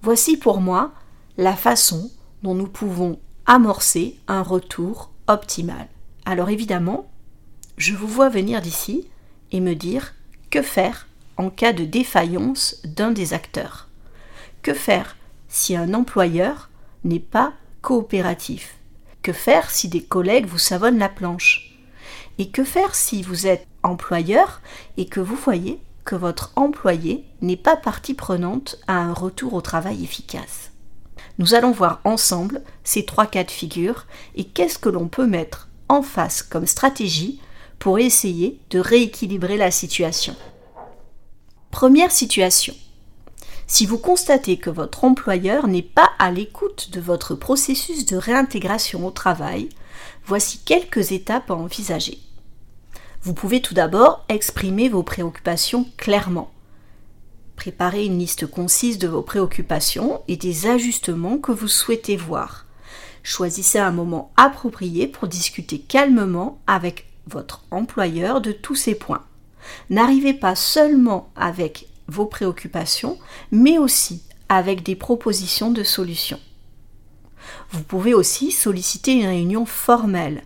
Voici 0.02 0.36
pour 0.36 0.62
moi 0.62 0.94
la 1.38 1.56
façon 1.56 2.10
dont 2.42 2.56
nous 2.56 2.68
pouvons 2.68 3.20
amorcer 3.46 4.18
un 4.28 4.42
retour 4.42 5.12
optimal. 5.28 5.88
Alors 6.26 6.50
évidemment, 6.50 7.11
je 7.78 7.94
vous 7.94 8.08
vois 8.08 8.30
venir 8.30 8.62
d'ici 8.62 9.08
et 9.52 9.60
me 9.60 9.74
dire 9.76 10.14
que 10.50 10.62
faire 10.62 11.08
en 11.38 11.50
cas 11.50 11.74
de 11.74 11.86
défaillance 11.86 12.78
d'un 12.84 13.12
des 13.12 13.34
acteurs? 13.34 13.88
Que 14.62 14.74
faire 14.74 15.18
si 15.48 15.76
un 15.76 15.94
employeur 15.94 16.70
n'est 17.04 17.20
pas 17.20 17.54
coopératif? 17.82 18.76
Que 19.24 19.34
faire 19.34 19.70
si 19.70 19.88
des 19.88 20.04
collègues 20.04 20.46
vous 20.46 20.60
savonnent 20.60 21.00
la 21.00 21.10
planche? 21.10 21.78
Et 22.38 22.50
que 22.50 22.64
faire 22.64 22.96
si 22.96 23.24
vous 23.24 23.48
êtes 23.48 23.68
employeur 23.84 24.62
et 24.98 25.06
que 25.06 25.20
vous 25.20 25.36
voyez 25.36 25.80
que 26.06 26.16
votre 26.16 26.52
employé 26.56 27.26
n'est 27.42 27.58
pas 27.58 27.78
partie 27.78 28.14
prenante 28.14 28.78
à 28.88 28.98
un 28.98 29.14
retour 29.14 29.54
au 29.54 29.62
travail 29.62 30.04
efficace? 30.04 30.72
Nous 31.38 31.54
allons 31.54 31.72
voir 31.72 32.02
ensemble 32.04 32.62
ces 32.84 33.06
trois 33.06 33.26
cas 33.26 33.44
de 33.44 33.52
figure 33.52 34.06
et 34.36 34.44
qu'est-ce 34.44 34.78
que 34.78 34.90
l'on 34.90 35.08
peut 35.08 35.28
mettre 35.28 35.70
en 35.90 36.02
face 36.02 36.44
comme 36.44 36.68
stratégie 36.68 37.40
pour 37.82 37.98
essayer 37.98 38.60
de 38.70 38.78
rééquilibrer 38.78 39.58
la 39.58 39.72
situation. 39.72 40.36
Première 41.72 42.12
situation. 42.12 42.76
Si 43.66 43.88
vous 43.88 43.98
constatez 43.98 44.58
que 44.58 44.70
votre 44.70 45.04
employeur 45.04 45.66
n'est 45.66 45.82
pas 45.82 46.12
à 46.20 46.30
l'écoute 46.30 46.92
de 46.92 47.02
votre 47.02 47.34
processus 47.34 48.06
de 48.06 48.18
réintégration 48.18 49.08
au 49.08 49.10
travail, 49.10 49.70
voici 50.24 50.60
quelques 50.64 51.12
étapes 51.12 51.50
à 51.50 51.56
envisager. 51.56 52.20
Vous 53.24 53.34
pouvez 53.34 53.64
tout 53.64 53.74
d'abord 53.74 54.26
exprimer 54.30 54.88
vos 54.88 55.02
préoccupations 55.02 55.88
clairement. 55.98 56.52
Préparez 57.56 58.06
une 58.06 58.20
liste 58.20 58.46
concise 58.46 59.00
de 59.00 59.08
vos 59.08 59.24
préoccupations 59.24 60.22
et 60.28 60.38
des 60.38 60.68
ajustements 60.68 61.40
que 61.40 61.52
vous 61.52 61.68
souhaitez 61.68 62.16
voir. 62.16 62.68
Choisissez 63.24 63.80
un 63.80 63.92
moment 63.92 64.32
approprié 64.38 65.08
pour 65.08 65.28
discuter 65.28 65.80
calmement 65.80 66.60
avec 66.68 67.11
votre 67.28 67.64
employeur 67.72 68.42
de 68.42 68.52
tous 68.52 68.76
ces 68.76 68.96
points. 68.96 69.24
N'arrivez 69.90 70.34
pas 70.34 70.56
seulement 70.56 71.32
avec 71.36 71.88
vos 72.08 72.26
préoccupations, 72.26 73.18
mais 73.52 73.78
aussi 73.78 74.24
avec 74.50 74.84
des 74.84 74.96
propositions 74.96 75.72
de 75.72 75.84
solutions. 75.84 76.40
Vous 77.72 77.84
pouvez 77.84 78.14
aussi 78.14 78.52
solliciter 78.52 79.14
une 79.14 79.28
réunion 79.28 79.66
formelle. 79.66 80.44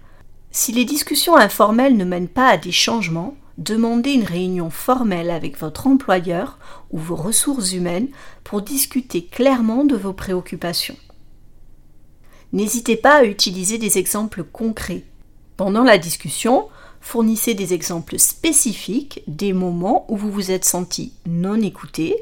Si 0.52 0.72
les 0.72 0.86
discussions 0.86 1.36
informelles 1.36 1.98
ne 1.98 2.06
mènent 2.06 2.28
pas 2.28 2.48
à 2.48 2.58
des 2.58 2.72
changements, 2.72 3.36
demandez 3.58 4.12
une 4.12 4.24
réunion 4.24 4.70
formelle 4.70 5.32
avec 5.32 5.58
votre 5.58 5.88
employeur 5.88 6.60
ou 6.92 7.00
vos 7.00 7.16
ressources 7.16 7.74
humaines 7.74 8.10
pour 8.44 8.62
discuter 8.62 9.26
clairement 9.26 9.86
de 9.86 9.96
vos 9.96 10.14
préoccupations. 10.14 10.98
N'hésitez 12.54 12.96
pas 12.96 13.18
à 13.18 13.24
utiliser 13.26 13.78
des 13.78 13.98
exemples 13.98 14.44
concrets 14.44 15.04
pendant 15.58 15.84
la 15.84 15.98
discussion, 15.98 16.68
fournissez 17.00 17.54
des 17.54 17.74
exemples 17.74 18.20
spécifiques 18.20 19.22
des 19.28 19.54
moments 19.54 20.06
où 20.10 20.18
vous 20.18 20.32
vous 20.32 20.52
êtes 20.52 20.66
senti 20.66 21.14
non 21.26 21.62
écouté. 21.62 22.16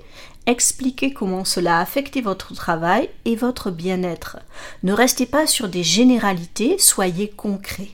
Expliquez 0.46 1.14
comment 1.14 1.46
cela 1.46 1.78
a 1.78 1.82
affecté 1.82 2.22
votre 2.22 2.54
travail 2.54 3.10
et 3.26 3.36
votre 3.36 3.72
bien-être. 3.72 4.38
Ne 4.84 4.94
restez 4.94 5.26
pas 5.26 5.48
sur 5.48 5.70
des 5.70 5.84
généralités, 5.84 6.78
soyez 6.78 7.30
concret. 7.30 7.90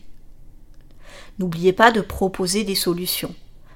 N'oubliez 1.37 1.73
pas 1.73 1.91
de 1.91 2.01
proposer 2.01 2.63
des 2.63 2.75
solutions. 2.75 3.33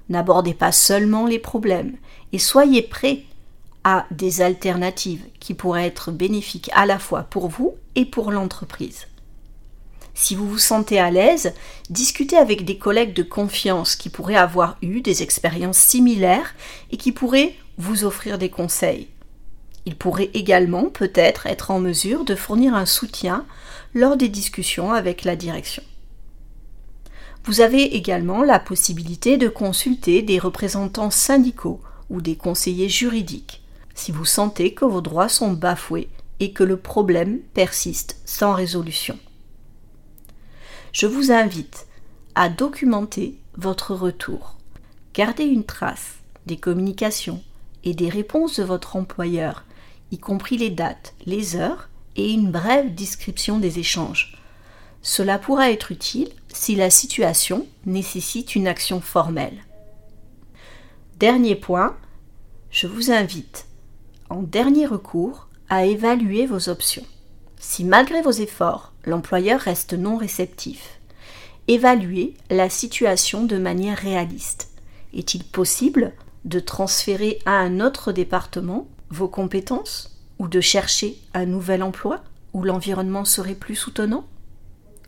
N'abordez 0.09 0.53
pas 0.53 0.71
seulement 0.71 1.27
les 1.27 1.39
problèmes 1.39 1.95
et 2.33 2.39
soyez 2.39 2.81
prêt 2.81 3.23
à 3.85 4.05
des 4.11 4.41
alternatives 4.41 5.23
qui 5.39 5.53
pourraient 5.53 5.85
être 5.85 6.11
bénéfiques 6.11 6.69
à 6.73 6.85
la 6.85 6.99
fois 6.99 7.23
pour 7.23 7.47
vous 7.47 7.75
et 7.95 8.05
pour 8.05 8.31
l'entreprise. 8.31 9.07
Si 10.13 10.35
vous 10.35 10.47
vous 10.47 10.59
sentez 10.59 10.99
à 10.99 11.11
l'aise, 11.11 11.53
discutez 11.89 12.37
avec 12.37 12.65
des 12.65 12.77
collègues 12.77 13.13
de 13.13 13.23
confiance 13.23 13.95
qui 13.95 14.09
pourraient 14.09 14.35
avoir 14.35 14.77
eu 14.81 15.01
des 15.01 15.23
expériences 15.23 15.77
similaires 15.77 16.53
et 16.91 16.97
qui 16.97 17.11
pourraient 17.11 17.55
vous 17.77 18.05
offrir 18.05 18.37
des 18.37 18.49
conseils. 18.49 19.07
Ils 19.85 19.95
pourraient 19.95 20.31
également 20.33 20.85
peut-être 20.85 21.45
être 21.47 21.71
en 21.71 21.79
mesure 21.79 22.23
de 22.23 22.35
fournir 22.35 22.73
un 22.73 22.85
soutien 22.85 23.45
lors 23.93 24.15
des 24.15 24.29
discussions 24.29 24.93
avec 24.93 25.23
la 25.23 25.35
direction. 25.35 25.83
Vous 27.45 27.59
avez 27.59 27.95
également 27.95 28.43
la 28.43 28.59
possibilité 28.59 29.37
de 29.37 29.49
consulter 29.49 30.21
des 30.21 30.39
représentants 30.39 31.11
syndicaux 31.11 31.81
ou 32.09 32.21
des 32.21 32.37
conseillers 32.37 32.87
juridiques 32.87 33.61
si 33.95 34.11
vous 34.11 34.25
sentez 34.25 34.73
que 34.73 34.85
vos 34.85 35.01
droits 35.01 35.29
sont 35.29 35.51
bafoués 35.51 36.09
et 36.39 36.51
que 36.51 36.63
le 36.63 36.77
problème 36.77 37.39
persiste 37.53 38.17
sans 38.25 38.53
résolution. 38.53 39.19
Je 40.93 41.07
vous 41.07 41.31
invite 41.31 41.87
à 42.35 42.49
documenter 42.49 43.39
votre 43.55 43.95
retour. 43.95 44.57
Gardez 45.15 45.43
une 45.43 45.63
trace 45.63 46.17
des 46.45 46.57
communications 46.57 47.41
et 47.83 47.95
des 47.95 48.09
réponses 48.09 48.59
de 48.59 48.63
votre 48.63 48.95
employeur, 48.95 49.65
y 50.11 50.19
compris 50.19 50.55
les 50.55 50.69
dates, 50.69 51.15
les 51.25 51.55
heures 51.55 51.89
et 52.15 52.31
une 52.31 52.51
brève 52.51 52.93
description 52.93 53.57
des 53.57 53.79
échanges. 53.79 54.37
Cela 55.01 55.39
pourra 55.39 55.71
être 55.71 55.91
utile 55.91 56.29
si 56.49 56.75
la 56.75 56.91
situation 56.91 57.65
nécessite 57.87 58.53
une 58.53 58.67
action 58.67 59.01
formelle. 59.01 59.65
Dernier 61.17 61.55
point, 61.55 61.97
je 62.69 62.85
vous 62.85 63.09
invite, 63.09 63.65
en 64.29 64.43
dernier 64.43 64.85
recours, 64.85 65.47
à 65.69 65.85
évaluer 65.85 66.45
vos 66.45 66.69
options. 66.69 67.05
Si 67.65 67.85
malgré 67.85 68.21
vos 68.21 68.29
efforts, 68.29 68.91
l'employeur 69.05 69.57
reste 69.57 69.93
non 69.93 70.17
réceptif, 70.17 70.99
évaluez 71.69 72.33
la 72.49 72.69
situation 72.69 73.45
de 73.45 73.57
manière 73.57 73.97
réaliste. 73.97 74.69
Est-il 75.13 75.45
possible 75.45 76.11
de 76.43 76.59
transférer 76.59 77.39
à 77.45 77.53
un 77.53 77.79
autre 77.79 78.11
département 78.11 78.89
vos 79.09 79.29
compétences 79.29 80.19
ou 80.39 80.49
de 80.49 80.59
chercher 80.59 81.17
un 81.33 81.45
nouvel 81.45 81.83
emploi 81.83 82.21
où 82.51 82.63
l'environnement 82.63 83.23
serait 83.23 83.55
plus 83.55 83.75
soutenant? 83.75 84.25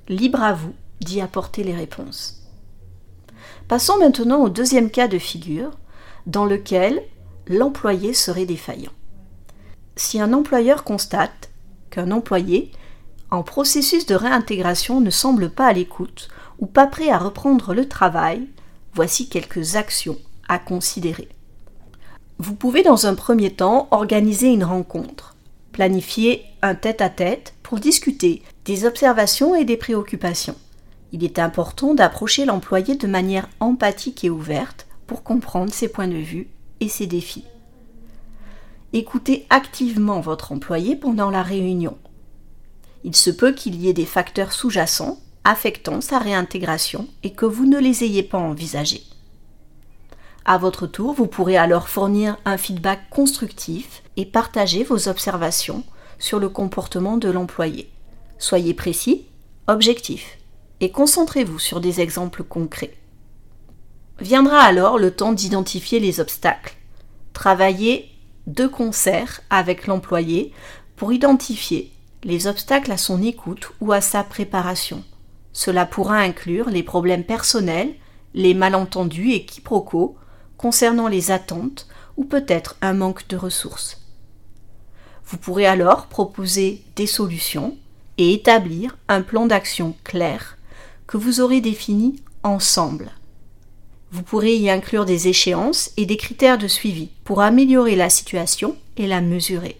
Libre 0.07 0.41
à 0.41 0.53
vous 0.53 0.73
d'y 1.01 1.19
apporter 1.19 1.61
les 1.61 1.75
réponses. 1.75 2.41
Passons 3.67 3.99
maintenant 3.99 4.41
au 4.41 4.49
deuxième 4.49 4.89
cas 4.91 5.09
de 5.09 5.19
figure, 5.19 5.71
dans 6.25 6.45
lequel 6.45 7.03
l'employé 7.47 8.13
serait 8.13 8.45
défaillant. 8.45 8.93
Si 9.97 10.21
un 10.21 10.31
employeur 10.31 10.85
constate 10.85 11.49
employé 11.99 12.71
en 13.31 13.43
processus 13.43 14.05
de 14.05 14.15
réintégration 14.15 15.01
ne 15.01 15.09
semble 15.09 15.49
pas 15.49 15.67
à 15.67 15.73
l'écoute 15.73 16.29
ou 16.59 16.67
pas 16.67 16.87
prêt 16.87 17.09
à 17.09 17.17
reprendre 17.17 17.73
le 17.73 17.87
travail, 17.87 18.47
voici 18.93 19.27
quelques 19.27 19.75
actions 19.75 20.17
à 20.47 20.59
considérer. 20.59 21.27
Vous 22.37 22.53
pouvez 22.53 22.83
dans 22.83 23.07
un 23.07 23.15
premier 23.15 23.51
temps 23.51 23.87
organiser 23.91 24.47
une 24.47 24.63
rencontre, 24.63 25.35
planifier 25.71 26.43
un 26.61 26.75
tête-à-tête 26.75 27.53
pour 27.63 27.79
discuter 27.79 28.41
des 28.65 28.85
observations 28.85 29.55
et 29.55 29.65
des 29.65 29.77
préoccupations. 29.77 30.55
Il 31.11 31.23
est 31.23 31.39
important 31.39 31.93
d'approcher 31.93 32.45
l'employé 32.45 32.95
de 32.95 33.07
manière 33.07 33.47
empathique 33.59 34.23
et 34.23 34.29
ouverte 34.29 34.85
pour 35.07 35.23
comprendre 35.23 35.73
ses 35.73 35.87
points 35.87 36.07
de 36.07 36.15
vue 36.15 36.47
et 36.79 36.89
ses 36.89 37.07
défis. 37.07 37.45
Écoutez 38.97 39.45
activement 39.49 40.21
votre 40.21 40.53
employé 40.53 40.95
pendant 40.95 41.29
la 41.29 41.43
réunion. 41.43 41.97
Il 43.03 43.13
se 43.13 43.29
peut 43.29 43.51
qu'il 43.51 43.75
y 43.75 43.89
ait 43.89 43.93
des 43.93 44.05
facteurs 44.05 44.53
sous-jacents 44.53 45.19
affectant 45.43 45.99
sa 45.99 46.17
réintégration 46.17 47.05
et 47.21 47.33
que 47.33 47.45
vous 47.45 47.65
ne 47.65 47.77
les 47.77 48.05
ayez 48.05 48.23
pas 48.23 48.37
envisagés. 48.37 49.03
À 50.45 50.57
votre 50.57 50.87
tour, 50.87 51.13
vous 51.13 51.27
pourrez 51.27 51.57
alors 51.57 51.89
fournir 51.89 52.37
un 52.45 52.55
feedback 52.55 53.09
constructif 53.09 54.01
et 54.15 54.25
partager 54.25 54.85
vos 54.85 55.09
observations 55.09 55.83
sur 56.17 56.39
le 56.39 56.47
comportement 56.47 57.17
de 57.17 57.29
l'employé. 57.29 57.91
Soyez 58.37 58.73
précis, 58.73 59.25
objectif 59.67 60.37
et 60.79 60.89
concentrez-vous 60.89 61.59
sur 61.59 61.81
des 61.81 61.99
exemples 61.99 62.45
concrets. 62.45 62.95
Viendra 64.21 64.61
alors 64.61 64.97
le 64.97 65.11
temps 65.11 65.33
d'identifier 65.33 65.99
les 65.99 66.21
obstacles. 66.21 66.77
Travaillez 67.33 68.14
de 68.47 68.67
concert 68.67 69.41
avec 69.49 69.87
l'employé 69.87 70.53
pour 70.95 71.13
identifier 71.13 71.91
les 72.23 72.47
obstacles 72.47 72.91
à 72.91 72.97
son 72.97 73.21
écoute 73.21 73.71
ou 73.81 73.91
à 73.91 74.01
sa 74.01 74.23
préparation. 74.23 75.03
Cela 75.53 75.85
pourra 75.85 76.17
inclure 76.17 76.69
les 76.69 76.83
problèmes 76.83 77.23
personnels, 77.23 77.93
les 78.33 78.53
malentendus 78.53 79.31
et 79.31 79.45
quiproquos 79.45 80.17
concernant 80.57 81.07
les 81.07 81.31
attentes 81.31 81.87
ou 82.17 82.25
peut-être 82.25 82.75
un 82.81 82.93
manque 82.93 83.27
de 83.27 83.37
ressources. 83.37 84.01
Vous 85.25 85.37
pourrez 85.37 85.65
alors 85.65 86.07
proposer 86.07 86.83
des 86.95 87.07
solutions 87.07 87.77
et 88.17 88.33
établir 88.33 88.97
un 89.07 89.21
plan 89.21 89.45
d'action 89.45 89.95
clair 90.03 90.57
que 91.07 91.17
vous 91.17 91.41
aurez 91.41 91.61
défini 91.61 92.17
ensemble. 92.43 93.11
Vous 94.15 94.23
pourrez 94.23 94.55
y 94.55 94.69
inclure 94.69 95.03
des 95.03 95.27
échéances 95.27 95.91
et 95.97 96.05
des 96.05 96.15
critères 96.15 96.57
de 96.57 96.69
suivi 96.69 97.09
pour 97.25 97.41
améliorer 97.41 97.97
la 97.97 98.09
situation 98.09 98.77
et 98.95 99.07
la 99.07 99.19
mesurer. 99.19 99.77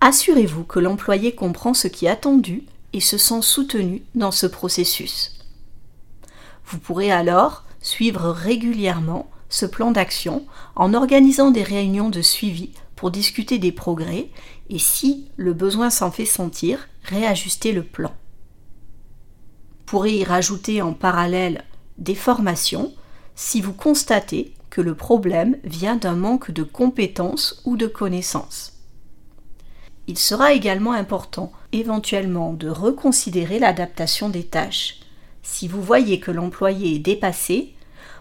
Assurez-vous 0.00 0.64
que 0.64 0.80
l'employé 0.80 1.34
comprend 1.34 1.74
ce 1.74 1.88
qui 1.88 2.06
est 2.06 2.08
attendu 2.08 2.62
et 2.94 3.00
se 3.00 3.18
sent 3.18 3.42
soutenu 3.42 4.02
dans 4.14 4.30
ce 4.30 4.46
processus. 4.46 5.38
Vous 6.64 6.78
pourrez 6.78 7.12
alors 7.12 7.64
suivre 7.82 8.30
régulièrement 8.30 9.30
ce 9.50 9.66
plan 9.66 9.90
d'action 9.90 10.46
en 10.76 10.94
organisant 10.94 11.50
des 11.50 11.62
réunions 11.62 12.08
de 12.08 12.22
suivi 12.22 12.70
pour 12.96 13.10
discuter 13.10 13.58
des 13.58 13.70
progrès 13.70 14.30
et 14.70 14.78
si 14.78 15.28
le 15.36 15.52
besoin 15.52 15.90
s'en 15.90 16.10
fait 16.10 16.24
sentir, 16.24 16.88
réajuster 17.02 17.72
le 17.72 17.82
plan. 17.82 18.14
Vous 19.68 19.84
pourrez 19.84 20.14
y 20.14 20.24
rajouter 20.24 20.80
en 20.80 20.94
parallèle 20.94 21.64
des 21.98 22.14
formations 22.14 22.94
si 23.34 23.60
vous 23.60 23.72
constatez 23.72 24.54
que 24.70 24.80
le 24.80 24.94
problème 24.94 25.56
vient 25.64 25.96
d'un 25.96 26.16
manque 26.16 26.50
de 26.50 26.62
compétences 26.62 27.62
ou 27.64 27.76
de 27.76 27.86
connaissances. 27.86 28.72
Il 30.06 30.18
sera 30.18 30.52
également 30.52 30.92
important 30.92 31.52
éventuellement 31.72 32.52
de 32.52 32.68
reconsidérer 32.68 33.58
l'adaptation 33.58 34.28
des 34.28 34.44
tâches. 34.44 35.00
Si 35.42 35.68
vous 35.68 35.82
voyez 35.82 36.20
que 36.20 36.30
l'employé 36.30 36.96
est 36.96 36.98
dépassé, 36.98 37.74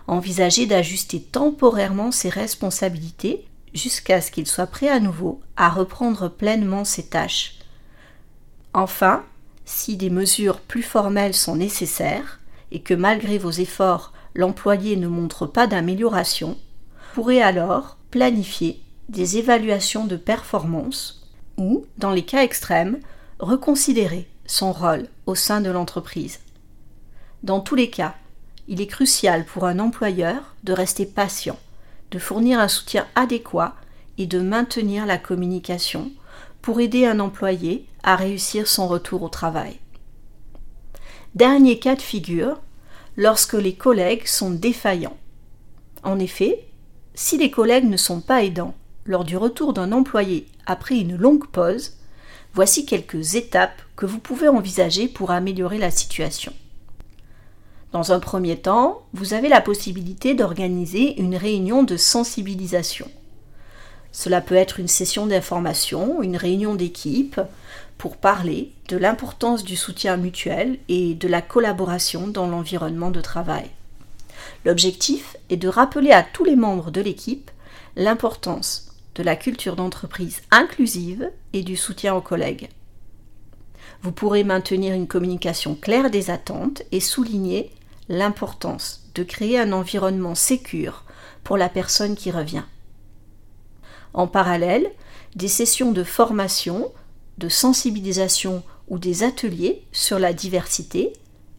envisagez 0.08 0.66
d'ajuster 0.66 1.22
temporairement 1.22 2.12
ses 2.12 2.30
responsabilités 2.30 3.46
jusqu'à 3.74 4.22
ce 4.22 4.32
qu'il 4.32 4.48
soit 4.48 4.68
prêt 4.68 4.90
à 4.90 5.00
nouveau 5.00 5.42
à 5.58 5.70
reprendre 5.70 6.30
pleinement 6.30 6.86
ses 6.86 7.08
tâches. 7.08 7.56
Enfin, 8.74 9.24
si 9.66 9.98
des 9.98 10.10
mesures 10.10 10.60
plus 10.60 10.84
formelles 10.84 11.34
sont 11.34 11.56
nécessaires 11.56 12.40
et 12.72 12.82
que 12.82 12.94
malgré 12.94 13.38
vos 13.38 13.52
efforts, 13.52 14.13
l'employé 14.36 14.96
ne 14.96 15.08
montre 15.08 15.46
pas 15.46 15.68
d'amélioration, 15.68 16.58
pourrez 17.14 17.42
alors 17.42 17.98
planifier 18.12 18.82
des 19.10 19.38
évaluations 19.38 20.06
de 20.06 20.16
performance 20.16 21.30
ou, 21.58 21.86
dans 21.98 22.12
les 22.12 22.26
cas 22.26 22.44
extrêmes, 22.44 23.00
reconsidérer 23.40 24.28
son 24.46 24.72
rôle 24.72 25.08
au 25.26 25.36
sein 25.36 25.62
de 25.62 25.70
l'entreprise. 25.70 26.40
Dans 27.44 27.60
tous 27.60 27.76
les 27.76 27.90
cas, 27.90 28.16
il 28.68 28.82
est 28.82 28.88
crucial 28.88 29.46
pour 29.46 29.66
un 29.66 29.80
employeur 29.80 30.56
de 30.64 30.74
rester 30.74 31.06
patient, 31.06 31.60
de 32.12 32.20
fournir 32.20 32.60
un 32.60 32.68
soutien 32.68 33.06
adéquat 33.16 33.76
et 34.18 34.26
de 34.26 34.40
maintenir 34.40 35.06
la 35.06 35.18
communication 35.18 36.12
pour 36.62 36.80
aider 36.80 37.06
un 37.06 37.20
employé 37.20 37.86
à 38.04 38.16
réussir 38.16 38.68
son 38.68 38.88
retour 38.88 39.24
au 39.24 39.30
travail. 39.30 39.80
Dernier 41.36 41.80
cas 41.80 41.96
de 41.96 42.02
figure, 42.02 42.62
lorsque 43.18 43.54
les 43.54 43.74
collègues 43.74 44.28
sont 44.28 44.52
défaillants. 44.52 45.18
En 46.04 46.20
effet, 46.20 46.66
si 47.16 47.38
les 47.38 47.52
collègues 47.52 47.90
ne 47.90 47.98
sont 47.98 48.22
pas 48.22 48.44
aidants 48.44 48.76
lors 49.06 49.24
du 49.24 49.38
retour 49.38 49.74
d'un 49.74 49.92
employé 49.92 50.48
après 50.66 50.98
une 50.98 51.16
longue 51.16 51.48
pause, 51.48 51.94
voici 52.54 52.86
quelques 52.86 53.36
étapes 53.36 53.82
que 53.96 54.06
vous 54.06 54.20
pouvez 54.20 54.48
envisager 54.48 55.08
pour 55.08 55.32
améliorer 55.32 55.78
la 55.78 55.92
situation. 55.92 56.54
Dans 57.92 58.12
un 58.12 58.20
premier 58.20 58.58
temps, 58.58 59.04
vous 59.14 59.34
avez 59.34 59.50
la 59.50 59.62
possibilité 59.62 60.34
d'organiser 60.34 61.20
une 61.22 61.36
réunion 61.36 61.84
de 61.84 61.96
sensibilisation. 61.96 63.08
Cela 64.14 64.42
peut 64.42 64.56
être 64.56 64.80
une 64.80 64.88
session 64.88 65.26
d'information, 65.26 66.22
une 66.22 66.38
réunion 66.38 66.76
d'équipe, 66.76 67.42
pour 67.98 68.16
parler 68.16 68.72
de 68.88 68.96
l'importance 68.96 69.64
du 69.64 69.76
soutien 69.76 70.18
mutuel 70.18 70.78
et 70.88 71.16
de 71.16 71.28
la 71.28 71.42
collaboration 71.42 72.28
dans 72.28 72.48
l'environnement 72.48 73.12
de 73.12 73.22
travail. 73.22 73.70
L'objectif 74.66 75.36
est 75.50 75.58
de 75.58 75.68
rappeler 75.68 76.12
à 76.12 76.24
tous 76.24 76.46
les 76.46 76.56
membres 76.56 76.92
de 76.92 77.02
l'équipe 77.02 77.50
l'importance 77.96 78.92
de 79.16 79.24
la 79.24 79.36
culture 79.36 79.76
d'entreprise 79.76 80.42
inclusive 80.52 81.30
et 81.54 81.64
du 81.64 81.76
soutien 81.76 82.16
aux 82.16 82.22
collègues. 82.22 82.70
Vous 84.04 84.12
pourrez 84.12 84.44
maintenir 84.44 84.94
une 84.94 85.08
communication 85.08 85.76
claire 85.76 86.12
des 86.12 86.30
attentes 86.30 86.84
et 86.92 87.00
souligner 87.00 87.72
l'importance 88.10 89.04
de 89.16 89.24
créer 89.24 89.60
un 89.60 89.72
environnement 89.72 90.36
sécure 90.36 91.04
pour 91.44 91.58
la 91.58 91.70
personne 91.70 92.16
qui 92.16 92.32
revient. 92.32 92.64
En 94.14 94.28
parallèle, 94.28 94.92
des 95.36 95.48
sessions 95.48 95.92
de 95.92 96.04
formation, 96.04 96.92
de 97.38 97.50
sensibilisation 97.50 98.64
ou 98.88 99.00
des 99.00 99.24
ateliers 99.24 99.84
sur 99.92 100.20
la 100.20 100.34
diversité 100.34 101.14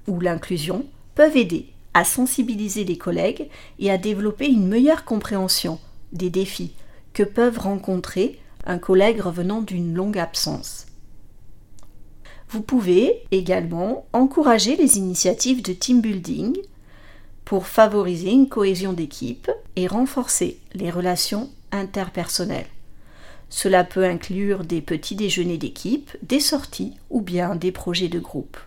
ou 0.06 0.20
l'inclusion 0.20 0.86
peuvent 1.14 1.36
aider 1.36 1.70
à 1.94 2.04
sensibiliser 2.04 2.84
les 2.84 2.98
collègues 2.98 3.48
et 3.78 3.90
à 3.90 3.98
développer 3.98 4.46
une 4.46 4.68
meilleure 4.68 5.04
compréhension 5.04 5.78
des 6.12 6.30
défis 6.30 6.74
que 7.12 7.22
peuvent 7.22 7.58
rencontrer 7.58 8.40
un 8.66 8.78
collègue 8.78 9.20
revenant 9.20 9.62
d'une 9.62 9.94
longue 9.94 10.18
absence. 10.18 10.86
Vous 12.48 12.62
pouvez 12.62 13.22
également 13.30 14.06
encourager 14.12 14.76
les 14.76 14.98
initiatives 14.98 15.62
de 15.62 15.72
team 15.72 16.00
building 16.00 16.56
pour 17.44 17.66
favoriser 17.66 18.30
une 18.30 18.48
cohésion 18.48 18.92
d'équipe 18.92 19.50
et 19.76 19.86
renforcer 19.86 20.58
les 20.74 20.90
relations 20.90 21.50
interpersonnelles. 21.78 22.68
Cela 23.50 23.84
peut 23.84 24.04
inclure 24.04 24.64
des 24.64 24.80
petits 24.80 25.16
déjeuners 25.16 25.58
d'équipe, 25.58 26.10
des 26.22 26.40
sorties 26.40 26.94
ou 27.10 27.20
bien 27.20 27.54
des 27.54 27.72
projets 27.72 28.08
de 28.08 28.18
groupe. 28.18 28.58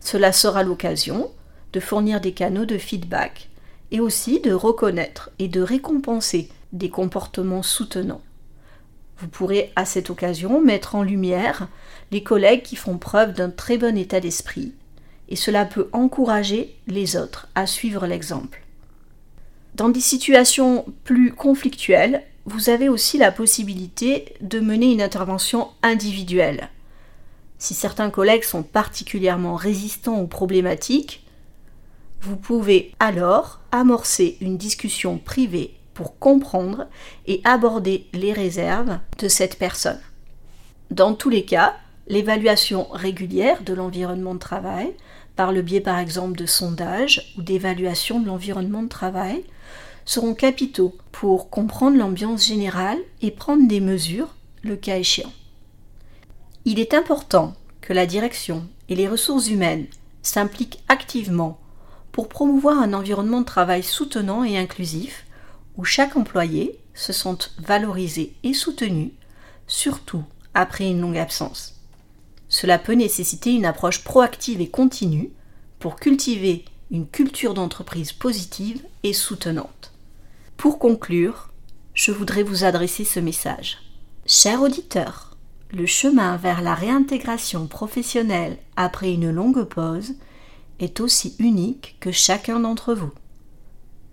Cela 0.00 0.32
sera 0.32 0.62
l'occasion 0.62 1.30
de 1.72 1.80
fournir 1.80 2.20
des 2.20 2.32
canaux 2.32 2.64
de 2.64 2.78
feedback 2.78 3.48
et 3.90 4.00
aussi 4.00 4.40
de 4.40 4.52
reconnaître 4.52 5.30
et 5.38 5.48
de 5.48 5.60
récompenser 5.60 6.48
des 6.72 6.90
comportements 6.90 7.62
soutenants. 7.62 8.22
Vous 9.18 9.28
pourrez 9.28 9.72
à 9.76 9.84
cette 9.84 10.10
occasion 10.10 10.60
mettre 10.60 10.94
en 10.94 11.02
lumière 11.02 11.68
les 12.10 12.22
collègues 12.22 12.62
qui 12.62 12.76
font 12.76 12.98
preuve 12.98 13.32
d'un 13.32 13.50
très 13.50 13.78
bon 13.78 13.96
état 13.96 14.20
d'esprit 14.20 14.74
et 15.28 15.36
cela 15.36 15.64
peut 15.64 15.88
encourager 15.92 16.76
les 16.86 17.16
autres 17.16 17.48
à 17.54 17.66
suivre 17.66 18.06
l'exemple. 18.06 18.61
Dans 19.74 19.88
des 19.88 20.00
situations 20.00 20.84
plus 21.04 21.32
conflictuelles, 21.32 22.22
vous 22.44 22.68
avez 22.68 22.88
aussi 22.88 23.18
la 23.18 23.32
possibilité 23.32 24.34
de 24.40 24.60
mener 24.60 24.92
une 24.92 25.00
intervention 25.00 25.68
individuelle. 25.82 26.68
Si 27.58 27.74
certains 27.74 28.10
collègues 28.10 28.42
sont 28.42 28.62
particulièrement 28.62 29.54
résistants 29.54 30.18
aux 30.18 30.26
problématiques, 30.26 31.24
vous 32.20 32.36
pouvez 32.36 32.92
alors 33.00 33.60
amorcer 33.70 34.36
une 34.40 34.58
discussion 34.58 35.18
privée 35.18 35.74
pour 35.94 36.18
comprendre 36.18 36.86
et 37.26 37.40
aborder 37.44 38.06
les 38.12 38.32
réserves 38.32 38.98
de 39.18 39.28
cette 39.28 39.58
personne. 39.58 40.00
Dans 40.90 41.14
tous 41.14 41.30
les 41.30 41.44
cas, 41.44 41.76
l'évaluation 42.06 42.88
régulière 42.90 43.62
de 43.62 43.74
l'environnement 43.74 44.34
de 44.34 44.40
travail, 44.40 44.92
par 45.36 45.52
le 45.52 45.62
biais 45.62 45.80
par 45.80 45.98
exemple 45.98 46.36
de 46.36 46.46
sondages 46.46 47.32
ou 47.38 47.42
d'évaluation 47.42 48.20
de 48.20 48.26
l'environnement 48.26 48.82
de 48.82 48.88
travail, 48.88 49.44
seront 50.04 50.34
capitaux 50.34 50.96
pour 51.12 51.48
comprendre 51.50 51.96
l'ambiance 51.96 52.46
générale 52.46 52.98
et 53.20 53.30
prendre 53.30 53.68
des 53.68 53.80
mesures 53.80 54.34
le 54.62 54.76
cas 54.76 54.98
échéant. 54.98 55.32
Il 56.64 56.78
est 56.78 56.94
important 56.94 57.54
que 57.80 57.92
la 57.92 58.06
direction 58.06 58.66
et 58.88 58.94
les 58.94 59.08
ressources 59.08 59.48
humaines 59.48 59.86
s'impliquent 60.22 60.82
activement 60.88 61.58
pour 62.12 62.28
promouvoir 62.28 62.78
un 62.78 62.92
environnement 62.92 63.40
de 63.40 63.46
travail 63.46 63.82
soutenant 63.82 64.44
et 64.44 64.58
inclusif 64.58 65.26
où 65.76 65.84
chaque 65.84 66.16
employé 66.16 66.78
se 66.94 67.12
sente 67.12 67.54
valorisé 67.58 68.34
et 68.42 68.52
soutenu, 68.52 69.12
surtout 69.66 70.22
après 70.54 70.90
une 70.90 71.00
longue 71.00 71.16
absence. 71.16 71.81
Cela 72.52 72.78
peut 72.78 72.92
nécessiter 72.92 73.54
une 73.54 73.64
approche 73.64 74.04
proactive 74.04 74.60
et 74.60 74.68
continue 74.68 75.30
pour 75.78 75.96
cultiver 75.96 76.66
une 76.90 77.08
culture 77.08 77.54
d'entreprise 77.54 78.12
positive 78.12 78.82
et 79.04 79.14
soutenante. 79.14 79.94
Pour 80.58 80.78
conclure, 80.78 81.48
je 81.94 82.12
voudrais 82.12 82.42
vous 82.42 82.64
adresser 82.64 83.06
ce 83.06 83.20
message. 83.20 83.78
Cher 84.26 84.60
auditeur, 84.60 85.34
le 85.72 85.86
chemin 85.86 86.36
vers 86.36 86.60
la 86.60 86.74
réintégration 86.74 87.66
professionnelle 87.68 88.58
après 88.76 89.14
une 89.14 89.30
longue 89.30 89.64
pause 89.64 90.12
est 90.78 91.00
aussi 91.00 91.34
unique 91.38 91.96
que 92.00 92.12
chacun 92.12 92.60
d'entre 92.60 92.92
vous. 92.92 93.12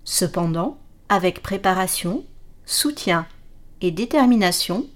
Cependant, 0.05 0.77
avec 1.09 1.43
préparation, 1.43 2.23
soutien 2.65 3.27
et 3.81 3.91
détermination, 3.91 4.87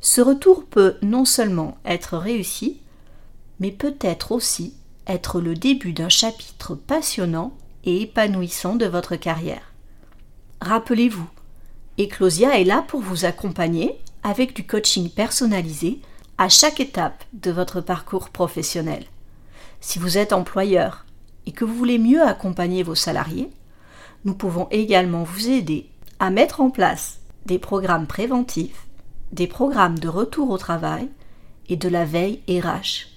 ce 0.00 0.20
retour 0.20 0.64
peut 0.64 0.96
non 1.02 1.24
seulement 1.24 1.78
être 1.84 2.16
réussi, 2.16 2.80
mais 3.60 3.70
peut-être 3.70 4.32
aussi 4.32 4.74
être 5.06 5.40
le 5.40 5.54
début 5.54 5.92
d'un 5.92 6.08
chapitre 6.08 6.74
passionnant 6.74 7.52
et 7.84 8.02
épanouissant 8.02 8.74
de 8.74 8.86
votre 8.86 9.16
carrière. 9.16 9.72
Rappelez-vous, 10.60 11.28
Eclosia 11.98 12.58
est 12.60 12.64
là 12.64 12.84
pour 12.86 13.00
vous 13.00 13.24
accompagner 13.24 13.98
avec 14.22 14.54
du 14.54 14.66
coaching 14.66 15.08
personnalisé 15.10 16.00
à 16.38 16.48
chaque 16.48 16.80
étape 16.80 17.24
de 17.32 17.50
votre 17.50 17.80
parcours 17.80 18.30
professionnel. 18.30 19.04
Si 19.80 19.98
vous 19.98 20.18
êtes 20.18 20.32
employeur 20.32 21.06
et 21.46 21.52
que 21.52 21.64
vous 21.64 21.74
voulez 21.74 21.98
mieux 21.98 22.22
accompagner 22.22 22.82
vos 22.82 22.94
salariés, 22.94 23.50
nous 24.24 24.34
pouvons 24.34 24.66
également 24.70 25.22
vous 25.22 25.48
aider 25.48 25.88
à 26.18 26.30
mettre 26.30 26.60
en 26.60 26.70
place 26.70 27.20
des 27.46 27.58
programmes 27.58 28.06
préventifs, 28.06 28.85
des 29.32 29.46
programmes 29.46 29.98
de 29.98 30.08
retour 30.08 30.50
au 30.50 30.58
travail 30.58 31.08
et 31.68 31.76
de 31.76 31.88
la 31.88 32.04
veille 32.04 32.40
RH. 32.48 33.08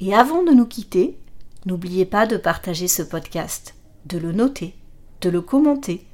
Et 0.00 0.14
avant 0.14 0.42
de 0.42 0.52
nous 0.52 0.66
quitter, 0.66 1.18
n'oubliez 1.66 2.04
pas 2.04 2.26
de 2.26 2.36
partager 2.36 2.88
ce 2.88 3.02
podcast, 3.02 3.74
de 4.06 4.18
le 4.18 4.32
noter, 4.32 4.74
de 5.20 5.30
le 5.30 5.40
commenter 5.40 6.06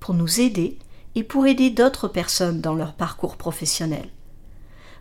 pour 0.00 0.14
nous 0.14 0.40
aider 0.40 0.78
et 1.14 1.22
pour 1.22 1.46
aider 1.46 1.70
d'autres 1.70 2.08
personnes 2.08 2.60
dans 2.60 2.74
leur 2.74 2.94
parcours 2.94 3.36
professionnel. 3.36 4.08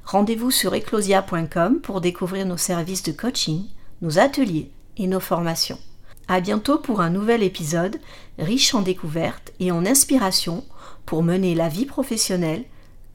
Rendez-vous 0.04 0.52
sur 0.52 0.76
eclosia.com 0.76 1.80
pour 1.82 2.02
découvrir 2.02 2.46
nos 2.46 2.58
services 2.58 3.04
de 3.04 3.12
coaching, 3.12 3.66
nos 4.02 4.20
ateliers 4.20 4.72
et 4.98 5.08
nos 5.08 5.20
formations. 5.20 5.80
À 6.28 6.42
bientôt 6.42 6.78
pour 6.78 7.02
un 7.02 7.10
nouvel 7.10 7.44
épisode 7.44 8.00
riche 8.38 8.74
en 8.74 8.82
découvertes 8.82 9.52
et 9.60 9.72
en 9.72 9.86
inspiration 9.86 10.64
pour 11.06 11.24
mener 11.24 11.56
la 11.56 11.70
vie 11.70 11.86
professionnelle 11.86 12.66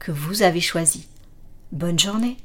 que 0.01 0.11
vous 0.11 0.41
avez 0.41 0.61
choisie. 0.61 1.07
Bonne 1.71 1.99
journée 1.99 2.37